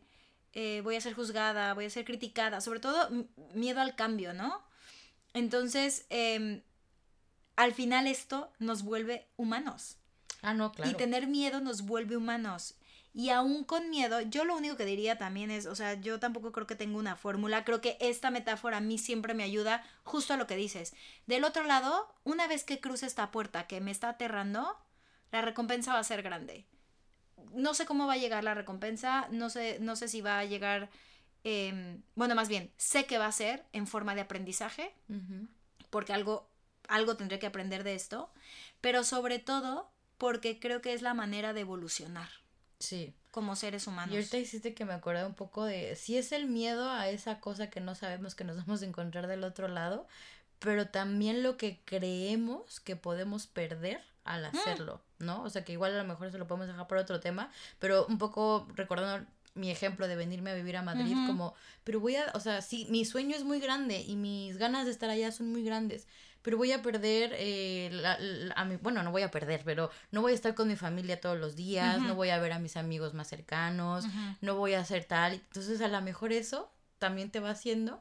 eh, 0.53 0.81
voy 0.83 0.95
a 0.95 1.01
ser 1.01 1.13
juzgada, 1.13 1.73
voy 1.73 1.85
a 1.85 1.89
ser 1.89 2.05
criticada, 2.05 2.61
sobre 2.61 2.79
todo 2.79 3.09
miedo 3.53 3.81
al 3.81 3.95
cambio, 3.95 4.33
¿no? 4.33 4.63
Entonces, 5.33 6.05
em, 6.09 6.61
al 7.55 7.73
final 7.73 8.07
esto 8.07 8.51
nos 8.59 8.83
vuelve 8.83 9.27
humanos. 9.37 9.97
Ah, 10.41 10.53
no, 10.53 10.71
claro. 10.71 10.91
Y 10.91 10.95
tener 10.95 11.27
miedo 11.27 11.61
nos 11.61 11.83
vuelve 11.83 12.17
humanos. 12.17 12.75
Y 13.13 13.29
aún 13.29 13.63
con 13.63 13.89
miedo, 13.89 14.19
yo 14.21 14.43
lo 14.43 14.57
único 14.57 14.75
que 14.75 14.83
diría 14.83 15.17
también 15.17 15.49
es, 15.49 15.67
o 15.67 15.75
sea, 15.75 15.93
yo 15.93 16.19
tampoco 16.19 16.51
creo 16.51 16.67
que 16.67 16.75
tenga 16.75 16.97
una 16.97 17.15
fórmula, 17.15 17.63
creo 17.63 17.79
que 17.79 17.97
esta 18.01 18.29
metáfora 18.29 18.77
a 18.77 18.81
mí 18.81 18.97
siempre 18.97 19.33
me 19.33 19.43
ayuda 19.43 19.83
justo 20.03 20.33
a 20.33 20.37
lo 20.37 20.47
que 20.47 20.57
dices. 20.57 20.93
Del 21.25 21.45
otro 21.45 21.63
lado, 21.63 22.13
una 22.25 22.45
vez 22.47 22.65
que 22.65 22.81
cruce 22.81 23.05
esta 23.05 23.31
puerta 23.31 23.67
que 23.67 23.79
me 23.79 23.91
está 23.91 24.09
aterrando, 24.09 24.77
la 25.31 25.41
recompensa 25.41 25.93
va 25.93 25.99
a 25.99 26.03
ser 26.03 26.23
grande 26.23 26.65
no 27.55 27.73
sé 27.73 27.85
cómo 27.85 28.05
va 28.05 28.13
a 28.13 28.17
llegar 28.17 28.43
la 28.43 28.53
recompensa, 28.53 29.27
no 29.31 29.49
sé, 29.49 29.77
no 29.79 29.95
sé 29.95 30.07
si 30.07 30.21
va 30.21 30.39
a 30.39 30.45
llegar, 30.45 30.89
em, 31.43 32.01
bueno, 32.15 32.35
más 32.35 32.49
bien, 32.49 32.71
sé 32.77 33.05
que 33.05 33.17
va 33.17 33.27
a 33.27 33.31
ser 33.31 33.65
en 33.73 33.87
forma 33.87 34.15
de 34.15 34.21
aprendizaje, 34.21 34.93
porque 35.89 36.13
algo, 36.13 36.49
algo 36.87 37.17
tendré 37.17 37.39
que 37.39 37.47
aprender 37.47 37.83
de 37.83 37.95
esto, 37.95 38.29
pero 38.81 39.03
sobre 39.03 39.39
todo 39.39 39.89
porque 40.17 40.59
creo 40.59 40.81
que 40.81 40.93
es 40.93 41.01
la 41.01 41.13
manera 41.13 41.53
de 41.53 41.61
evolucionar. 41.61 42.29
Sí. 42.79 43.13
Como 43.31 43.55
seres 43.55 43.87
humanos. 43.87 44.13
Y 44.13 44.17
ahorita 44.17 44.37
hiciste 44.37 44.73
que 44.73 44.85
me 44.85 44.93
acordé 44.93 45.25
un 45.25 45.33
poco 45.33 45.65
de 45.65 45.95
si 45.95 46.17
es 46.17 46.31
el 46.31 46.45
miedo 46.47 46.89
a 46.89 47.09
esa 47.09 47.39
cosa 47.39 47.69
que 47.69 47.81
no 47.81 47.95
sabemos 47.95 48.35
que 48.35 48.43
nos 48.43 48.57
vamos 48.65 48.81
a 48.81 48.85
encontrar 48.85 49.27
del 49.27 49.43
otro 49.43 49.67
lado, 49.67 50.07
pero 50.59 50.87
también 50.87 51.43
lo 51.43 51.57
que 51.57 51.81
creemos 51.85 52.79
que 52.79 52.95
podemos 52.95 53.47
perder 53.47 54.01
al 54.23 54.43
mm. 54.43 54.57
hacerlo, 54.57 55.01
¿no? 55.19 55.43
O 55.43 55.49
sea 55.49 55.63
que 55.63 55.73
igual 55.73 55.93
a 55.93 55.97
lo 55.97 56.07
mejor 56.07 56.27
eso 56.27 56.37
lo 56.37 56.47
podemos 56.47 56.67
dejar 56.67 56.87
para 56.87 57.01
otro 57.01 57.19
tema, 57.19 57.51
pero 57.79 58.05
un 58.07 58.17
poco 58.17 58.67
recordando 58.75 59.25
mi 59.53 59.71
ejemplo 59.71 60.07
de 60.07 60.15
venirme 60.15 60.51
a 60.51 60.55
vivir 60.55 60.75
a 60.75 60.81
Madrid, 60.81 61.15
como, 61.27 61.55
pero 61.85 62.01
voy 62.01 62.17
a, 62.17 62.29
o 62.33 62.41
sea, 62.41 62.61
sí, 62.61 62.87
mi 62.89 63.05
sueño 63.05 63.37
es 63.37 63.45
muy 63.45 63.59
grande 63.59 64.01
y 64.01 64.17
mis 64.17 64.57
ganas 64.57 64.85
de 64.85 64.91
estar 64.91 65.09
allá 65.09 65.31
son 65.31 65.49
muy 65.51 65.63
grandes, 65.63 66.07
pero 66.45 66.57
voy 66.57 66.71
a 66.71 66.83
perder, 66.83 67.31
eh, 67.39 67.89
la, 67.91 68.19
a 68.55 68.65
mi, 68.65 68.75
bueno, 68.75 69.01
no 69.01 69.09
voy 69.09 69.23
a 69.23 69.31
perder, 69.31 69.63
pero 69.65 69.89
no 70.11 70.21
voy 70.21 70.33
a 70.33 70.35
estar 70.35 70.53
con 70.53 70.67
mi 70.67 70.75
familia 70.75 71.19
todos 71.19 71.39
los 71.39 71.55
días, 71.55 71.99
no 71.99 72.13
voy 72.13 72.29
a 72.29 72.37
ver 72.37 72.51
a 72.51 72.59
mis 72.59 72.77
amigos 72.77 73.15
más 73.15 73.27
cercanos, 73.27 74.05
no 74.41 74.55
voy 74.55 74.75
a 74.75 74.81
hacer 74.81 75.05
tal, 75.05 75.33
entonces 75.33 75.81
a 75.81 75.87
lo 75.87 75.99
mejor 76.01 76.31
eso 76.31 76.71
también 76.99 77.31
te 77.31 77.39
va 77.39 77.49
haciendo 77.49 77.99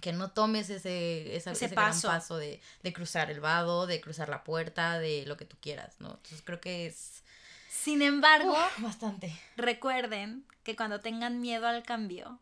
que 0.00 0.12
no 0.12 0.30
tomes 0.30 0.70
ese, 0.70 1.34
ese, 1.34 1.50
paso, 1.70 2.06
gran 2.06 2.20
paso 2.20 2.36
de, 2.36 2.60
cruzar 2.94 3.32
el 3.32 3.40
vado, 3.40 3.88
de 3.88 4.00
cruzar 4.00 4.28
la 4.28 4.44
puerta, 4.44 5.00
de 5.00 5.24
lo 5.26 5.36
que 5.36 5.44
tú 5.44 5.56
quieras, 5.60 5.96
¿no? 5.98 6.10
Entonces 6.10 6.42
creo 6.44 6.60
que 6.60 6.86
es... 6.86 7.24
Sin 7.68 8.00
embargo, 8.00 8.56
bastante. 8.78 9.36
Recuerden 9.56 10.46
que 10.62 10.76
cuando 10.76 11.00
tengan 11.00 11.40
miedo 11.40 11.66
al 11.66 11.82
cambio, 11.82 12.38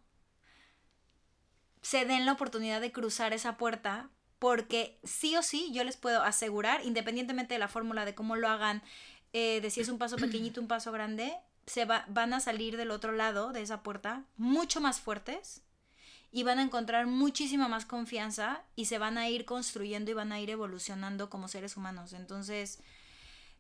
se 1.81 2.05
den 2.05 2.27
la 2.27 2.33
oportunidad 2.33 2.83
de 2.83 2.93
cruzar 2.93 3.33
esa 3.33 3.57
puerta 3.57 4.11
porque 4.39 4.99
sí 5.05 5.37
o 5.37 5.43
sí 5.43 5.71
yo 5.73 5.85
les 5.85 5.97
puedo 5.97 6.23
asegurar, 6.23 6.85
independientemente 6.85 7.55
de 7.55 7.59
la 7.59 7.69
fórmula 7.69 8.05
de 8.05 8.15
cómo 8.15 8.37
lo 8.37 8.49
hagan, 8.49 8.83
eh, 9.33 9.61
de 9.61 9.71
si 9.71 9.81
es 9.81 9.89
un 9.89 9.99
paso 9.99 10.17
pequeñito, 10.17 10.61
un 10.61 10.69
paso 10.69 10.93
grande, 10.93 11.37
se 11.67 11.85
va, 11.85 12.05
van 12.09 12.33
a 12.33 12.41
salir 12.41 12.77
del 12.77 12.91
otro 12.91 13.13
lado 13.13 13.53
de 13.53 13.63
esa 13.63 13.83
puerta 13.83 14.25
mucho 14.37 14.81
más 14.81 15.01
fuertes 15.01 15.63
y 16.31 16.43
van 16.43 16.59
a 16.59 16.63
encontrar 16.63 17.07
muchísima 17.07 17.69
más 17.69 17.85
confianza 17.85 18.63
y 18.75 18.87
se 18.87 18.99
van 18.99 19.19
a 19.19 19.29
ir 19.29 19.45
construyendo 19.45 20.11
y 20.11 20.15
van 20.15 20.33
a 20.33 20.41
ir 20.41 20.51
evolucionando 20.51 21.31
como 21.31 21.49
seres 21.49 21.77
humanos. 21.77 22.13
Entonces, 22.13 22.81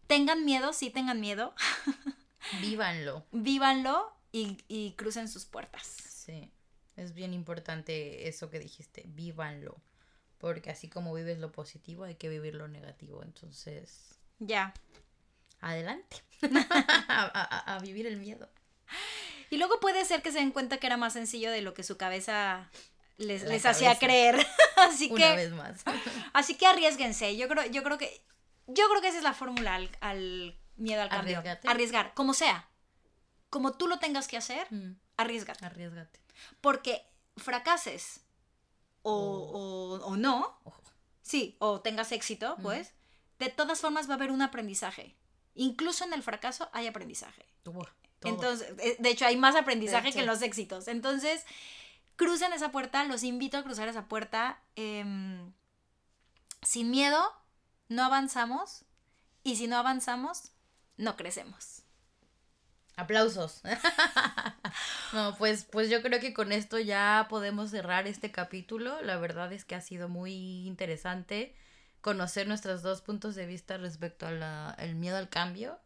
tengan 0.06 0.44
miedo, 0.44 0.72
sí 0.72 0.90
tengan 0.90 1.20
miedo. 1.20 1.54
Vívanlo. 2.60 3.26
Vívanlo 3.32 4.12
y, 4.32 4.58
y 4.68 4.92
crucen 4.92 5.28
sus 5.28 5.44
puertas. 5.44 5.86
Sí, 5.86 6.50
es 6.96 7.14
bien 7.14 7.32
importante 7.32 8.28
eso 8.28 8.50
que 8.50 8.58
dijiste, 8.58 9.04
vívanlo. 9.06 9.80
Porque 10.38 10.70
así 10.70 10.88
como 10.88 11.12
vives 11.14 11.38
lo 11.38 11.50
positivo, 11.52 12.04
hay 12.04 12.14
que 12.14 12.28
vivir 12.28 12.54
lo 12.54 12.68
negativo. 12.68 13.22
Entonces, 13.22 14.18
Ya. 14.38 14.72
adelante. 15.60 16.22
a, 16.42 17.24
a- 17.32 17.74
a 17.74 17.78
vivir 17.80 18.06
el 18.06 18.16
miedo. 18.18 18.48
Y 19.50 19.56
luego 19.56 19.80
puede 19.80 20.04
ser 20.04 20.22
que 20.22 20.30
se 20.32 20.38
den 20.38 20.50
cuenta 20.52 20.78
que 20.78 20.86
era 20.86 20.96
más 20.96 21.14
sencillo 21.14 21.50
de 21.50 21.62
lo 21.62 21.74
que 21.74 21.82
su 21.82 21.96
cabeza 21.96 22.70
les, 23.16 23.42
les 23.44 23.64
hacía 23.66 23.98
creer. 23.98 24.36
así 24.76 25.08
Una 25.10 25.30
que, 25.30 25.36
vez 25.36 25.50
más. 25.52 25.82
así 26.32 26.54
que 26.54 26.66
arriesguense. 26.66 27.36
Yo 27.36 27.48
creo, 27.48 27.66
yo 27.66 27.82
creo 27.82 27.98
que, 27.98 28.22
yo 28.66 28.88
creo 28.88 29.00
que 29.00 29.08
esa 29.08 29.18
es 29.18 29.24
la 29.24 29.34
fórmula 29.34 29.74
al, 29.74 29.90
al 30.00 30.58
miedo 30.76 31.02
al 31.02 31.08
cambio. 31.08 31.38
Arriesgate. 31.38 31.68
Arriesgar, 31.68 32.14
como 32.14 32.34
sea. 32.34 32.68
Como 33.50 33.72
tú 33.72 33.88
lo 33.88 33.98
tengas 33.98 34.28
que 34.28 34.36
hacer, 34.36 34.66
Mm, 34.70 34.92
arriesgate. 35.16 35.64
Arriesgate. 35.64 36.20
Porque 36.60 37.02
fracases 37.38 38.20
o, 39.08 39.98
o- 40.00 40.06
o 40.06 40.16
no, 40.16 40.58
Ojo. 40.64 40.82
sí, 41.22 41.56
o 41.60 41.80
tengas 41.80 42.12
éxito, 42.12 42.56
pues, 42.62 42.92
de 43.38 43.48
todas 43.50 43.80
formas 43.80 44.08
va 44.08 44.12
a 44.12 44.16
haber 44.16 44.30
un 44.30 44.42
aprendizaje. 44.42 45.16
Incluso 45.54 46.04
en 46.04 46.12
el 46.12 46.22
fracaso 46.22 46.68
hay 46.72 46.86
aprendizaje. 46.86 47.44
Todo. 48.20 48.34
Entonces, 48.34 48.72
eh, 48.78 48.96
de 48.98 49.10
hecho, 49.10 49.26
hay 49.26 49.36
más 49.36 49.54
aprendizaje 49.56 50.12
que 50.12 50.20
en 50.20 50.26
los 50.26 50.42
éxitos. 50.42 50.88
Entonces, 50.88 51.44
crucen 52.16 52.52
esa 52.52 52.70
puerta, 52.72 53.04
los 53.04 53.22
invito 53.22 53.56
a 53.58 53.62
cruzar 53.62 53.88
esa 53.88 54.06
puerta. 54.08 54.60
em, 54.76 55.52
sin 56.62 56.90
miedo, 56.90 57.32
no 57.88 58.04
avanzamos. 58.04 58.84
Y 59.44 59.56
si 59.56 59.66
no 59.68 59.76
avanzamos, 59.76 60.50
no 60.96 61.16
crecemos. 61.16 61.82
Aplausos. 62.98 63.60
no, 65.12 65.36
pues, 65.38 65.64
pues 65.70 65.88
yo 65.88 66.02
creo 66.02 66.18
que 66.18 66.34
con 66.34 66.50
esto 66.50 66.80
ya 66.80 67.28
podemos 67.30 67.70
cerrar 67.70 68.08
este 68.08 68.32
capítulo. 68.32 69.00
La 69.02 69.16
verdad 69.18 69.52
es 69.52 69.64
que 69.64 69.76
ha 69.76 69.80
sido 69.80 70.08
muy 70.08 70.66
interesante 70.66 71.54
conocer 72.00 72.48
nuestros 72.48 72.82
dos 72.82 73.00
puntos 73.00 73.36
de 73.36 73.46
vista 73.46 73.76
respecto 73.76 74.26
al 74.26 74.94
miedo 74.96 75.16
al 75.16 75.28
cambio. 75.28 75.78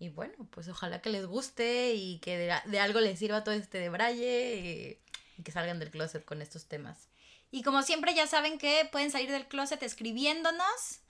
Y 0.00 0.08
bueno, 0.08 0.34
pues 0.50 0.68
ojalá 0.68 1.00
que 1.00 1.10
les 1.10 1.26
guste 1.26 1.94
y 1.94 2.18
que 2.18 2.36
de, 2.36 2.52
de 2.64 2.80
algo 2.80 2.98
les 2.98 3.20
sirva 3.20 3.44
todo 3.44 3.54
este 3.54 3.78
de 3.78 3.88
braille 3.88 4.98
y, 5.36 5.42
que 5.42 5.52
salgan 5.52 5.78
del 5.78 5.92
closet 5.92 6.24
con 6.24 6.42
estos 6.42 6.66
temas. 6.66 7.08
Y 7.52 7.62
como 7.62 7.82
siempre, 7.82 8.14
ya 8.14 8.26
saben 8.26 8.58
que 8.58 8.88
pueden 8.90 9.12
salir 9.12 9.30
del 9.30 9.46
closet 9.46 9.80
escribiéndonos 9.84 11.02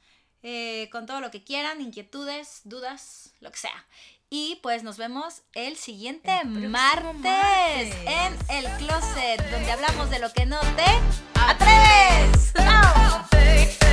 eh, 0.43 0.91
con 0.93 1.07
todo 1.07 1.23
lo 1.23 1.31
que 1.31 1.43
quieran, 1.43 1.81
inquietudes, 1.81 2.61
dudas, 2.65 3.33
lo 3.41 3.51
que 3.51 3.59
sea. 3.59 3.87
Y 4.31 4.59
pues 4.62 4.83
nos 4.83 4.99
vemos 4.99 5.43
el 5.55 5.77
siguiente 5.77 6.45
martes, 6.45 7.95
en 8.05 8.37
El 8.51 8.67
Closet, 8.77 9.51
donde 9.51 9.73
hablamos 9.73 10.11
de 10.11 10.19
lo 10.19 10.31
que 10.35 10.45
no 10.45 10.61
te 10.61 11.41
atreves. 11.41 12.53
¡Chao! 12.55 13.88